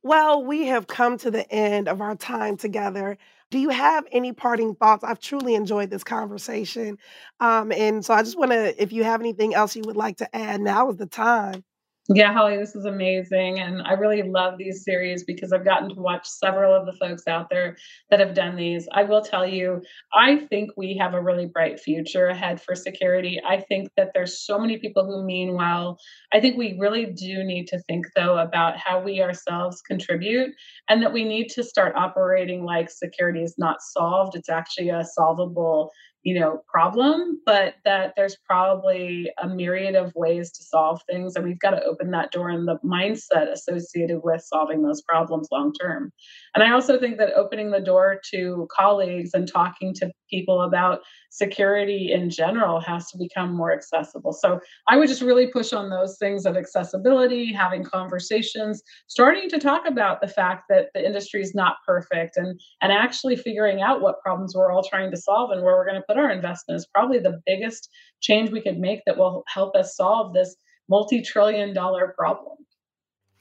Well, 0.05 0.45
we 0.45 0.67
have 0.67 0.87
come 0.87 1.19
to 1.19 1.31
the 1.33 1.51
end 1.53 1.89
of 1.89 2.01
our 2.01 2.15
time 2.15 2.57
together. 2.57 3.17
Do 3.51 3.59
you 3.59 3.71
have 3.71 4.05
any 4.13 4.33
parting 4.33 4.75
thoughts? 4.77 5.03
I've 5.05 5.19
truly 5.21 5.55
enjoyed 5.57 5.91
this 5.91 6.05
conversation. 6.05 6.99
Um, 7.41 7.73
and 7.73 8.05
so 8.05 8.15
I 8.15 8.23
just 8.23 8.39
want 8.39 8.53
to, 8.53 8.81
if 8.83 8.93
you 8.93 9.03
have 9.05 9.21
anything 9.21 9.55
else 9.55 9.75
you 9.77 9.83
would 9.87 9.97
like 9.97 10.19
to 10.19 10.37
add, 10.37 10.61
now 10.61 10.91
is 10.91 10.97
the 10.97 11.07
time. 11.07 11.65
Yeah, 12.11 12.35
Holly, 12.35 12.59
this 12.59 12.77
is 12.77 12.85
amazing. 12.85 13.61
And 13.61 13.81
I 13.81 13.95
really 13.95 14.23
love 14.23 14.59
these 14.59 14.85
series 14.85 15.25
because 15.25 15.55
I've 15.55 15.65
gotten 15.65 15.89
to 15.95 16.01
watch 16.03 16.27
several 16.29 16.75
of 16.75 16.85
the 16.85 16.93
folks 16.93 17.27
out 17.27 17.49
there 17.49 17.79
that 18.11 18.21
have 18.21 18.35
done 18.35 18.57
these. 18.57 18.87
I 18.93 19.05
will 19.05 19.23
tell 19.23 19.47
you, 19.47 19.81
I 20.13 20.37
think 20.51 20.71
we 20.77 20.99
have 20.99 21.15
a 21.15 21.23
really 21.23 21.47
bright 21.47 21.81
future 21.81 22.27
ahead 22.27 22.61
for 22.61 22.75
security. 22.75 23.41
I 23.49 23.59
think 23.59 23.89
that 23.97 24.11
there's 24.13 24.45
so 24.45 24.59
many 24.59 24.77
people 24.77 25.07
who 25.07 25.25
mean 25.25 25.55
well. 25.55 25.97
I 26.31 26.41
think 26.41 26.59
we 26.59 26.77
really 26.79 27.07
do 27.07 27.43
need 27.43 27.69
to 27.69 27.79
think, 27.89 28.05
though, 28.15 28.37
about 28.37 28.77
how 28.77 29.01
we 29.01 29.23
ourselves 29.23 29.81
contribute 29.81 30.51
and 30.91 31.03
that 31.03 31.13
we 31.13 31.25
need 31.25 31.49
to 31.51 31.65
start 31.65 31.97
operating 31.97 32.65
like 32.65 32.91
security 32.91 33.43
is 33.43 33.55
not 33.57 33.79
solved. 33.81 34.37
It's 34.37 34.51
actually 34.51 34.91
a 34.91 35.05
solvable 35.05 35.91
you 36.25 36.39
know 36.39 36.63
problem 36.67 37.39
but 37.47 37.75
that 37.85 38.15
there's 38.17 38.37
probably 38.47 39.31
a 39.43 39.47
myriad 39.47 39.95
of 39.95 40.13
ways 40.17 40.51
to 40.51 40.65
solve 40.65 41.01
things 41.09 41.37
and 41.37 41.45
we've 41.45 41.59
got 41.61 41.71
to 41.71 41.85
open 41.85 42.11
that 42.11 42.33
door 42.33 42.49
and 42.49 42.67
the 42.67 42.79
mindset 42.85 43.53
associated 43.53 44.21
with 44.25 44.43
solving 44.43 44.83
those 44.83 45.03
problems 45.03 45.49
long 45.53 45.73
term. 45.81 46.11
And 46.55 46.65
i 46.65 46.73
also 46.73 46.99
think 46.99 47.19
that 47.19 47.35
opening 47.35 47.71
the 47.71 47.81
door 47.81 48.21
to 48.33 48.67
colleagues 48.75 49.35
and 49.35 49.47
talking 49.47 49.95
to 49.95 50.11
people 50.29 50.63
about 50.63 51.01
security 51.31 52.13
in 52.13 52.31
general 52.31 52.81
has 52.81 53.11
to 53.11 53.19
become 53.19 53.55
more 53.55 53.73
accessible 53.73 54.33
so 54.33 54.61
i 54.89 54.97
would 54.97 55.09
just 55.09 55.23
really 55.23 55.47
push 55.47 55.73
on 55.73 55.91
those 55.91 56.17
things 56.19 56.47
of 56.47 56.57
accessibility 56.57 57.53
having 57.53 57.83
conversations 57.83 58.83
starting 59.09 59.49
to 59.49 59.59
talk 59.59 59.87
about 59.87 60.21
the 60.21 60.29
fact 60.29 60.65
that 60.69 60.89
the 60.95 61.05
industry 61.05 61.41
is 61.41 61.55
not 61.55 61.77
perfect 61.87 62.37
and 62.37 62.61
and 62.81 62.93
actually 62.93 63.37
figuring 63.37 63.83
out 63.83 64.01
what 64.01 64.21
problems 64.21 64.55
we're 64.55 64.73
all 64.73 64.83
trying 64.83 65.11
to 65.11 65.17
solve 65.17 65.51
and 65.51 65.63
where 65.63 65.75
we're 65.77 65.87
going 65.87 66.01
to 66.01 66.07
put 66.09 66.19
our 66.19 66.31
investment 66.31 66.77
is 66.77 66.87
probably 66.87 67.19
the 67.19 67.41
biggest 67.47 67.89
change 68.21 68.51
we 68.51 68.61
could 68.61 68.79
make 68.79 69.01
that 69.07 69.17
will 69.17 69.45
help 69.49 69.75
us 69.77 69.97
solve 69.97 70.33
this 70.33 70.57
multi 70.89 71.23
trillion 71.23 71.75
dollar 71.75 72.15
problem. 72.17 72.57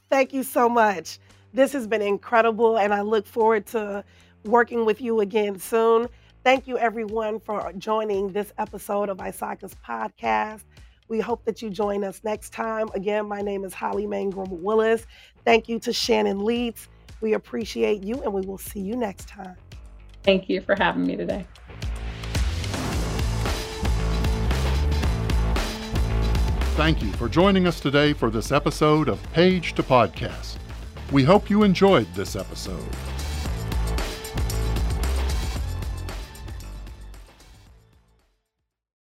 Thank 0.09 0.33
you 0.33 0.43
so 0.43 0.69
much. 0.69 1.19
This 1.53 1.73
has 1.73 1.87
been 1.87 2.01
incredible, 2.01 2.77
and 2.77 2.93
I 2.93 3.01
look 3.01 3.25
forward 3.25 3.65
to 3.67 4.03
working 4.43 4.85
with 4.85 5.01
you 5.01 5.19
again 5.19 5.59
soon. 5.59 6.07
Thank 6.43 6.67
you, 6.67 6.77
everyone, 6.77 7.39
for 7.39 7.71
joining 7.77 8.33
this 8.33 8.51
episode 8.57 9.07
of 9.07 9.19
ISACA's 9.19 9.75
podcast. 9.75 10.65
We 11.07 11.21
hope 11.21 11.45
that 11.45 11.61
you 11.61 11.69
join 11.69 12.03
us 12.03 12.19
next 12.25 12.51
time. 12.51 12.89
Again, 12.93 13.29
my 13.29 13.41
name 13.41 13.63
is 13.63 13.73
Holly 13.73 14.05
Mangrum 14.05 14.49
Willis. 14.49 15.05
Thank 15.45 15.69
you 15.69 15.79
to 15.79 15.93
Shannon 15.93 16.39
Lietz. 16.39 16.87
We 17.21 17.31
appreciate 17.33 18.03
you, 18.03 18.21
and 18.23 18.33
we 18.33 18.41
will 18.41 18.57
see 18.57 18.81
you 18.81 18.97
next 18.97 19.29
time. 19.29 19.55
Thank 20.23 20.49
you 20.49 20.59
for 20.59 20.75
having 20.75 21.05
me 21.05 21.15
today. 21.15 21.47
Thank 26.75 27.01
you 27.01 27.11
for 27.13 27.29
joining 27.29 27.67
us 27.67 27.79
today 27.79 28.11
for 28.11 28.29
this 28.29 28.51
episode 28.51 29.07
of 29.07 29.23
Page 29.31 29.75
to 29.75 29.83
Podcast. 29.83 30.57
We 31.09 31.23
hope 31.23 31.49
you 31.49 31.63
enjoyed 31.63 32.13
this 32.15 32.35
episode. 32.35 32.89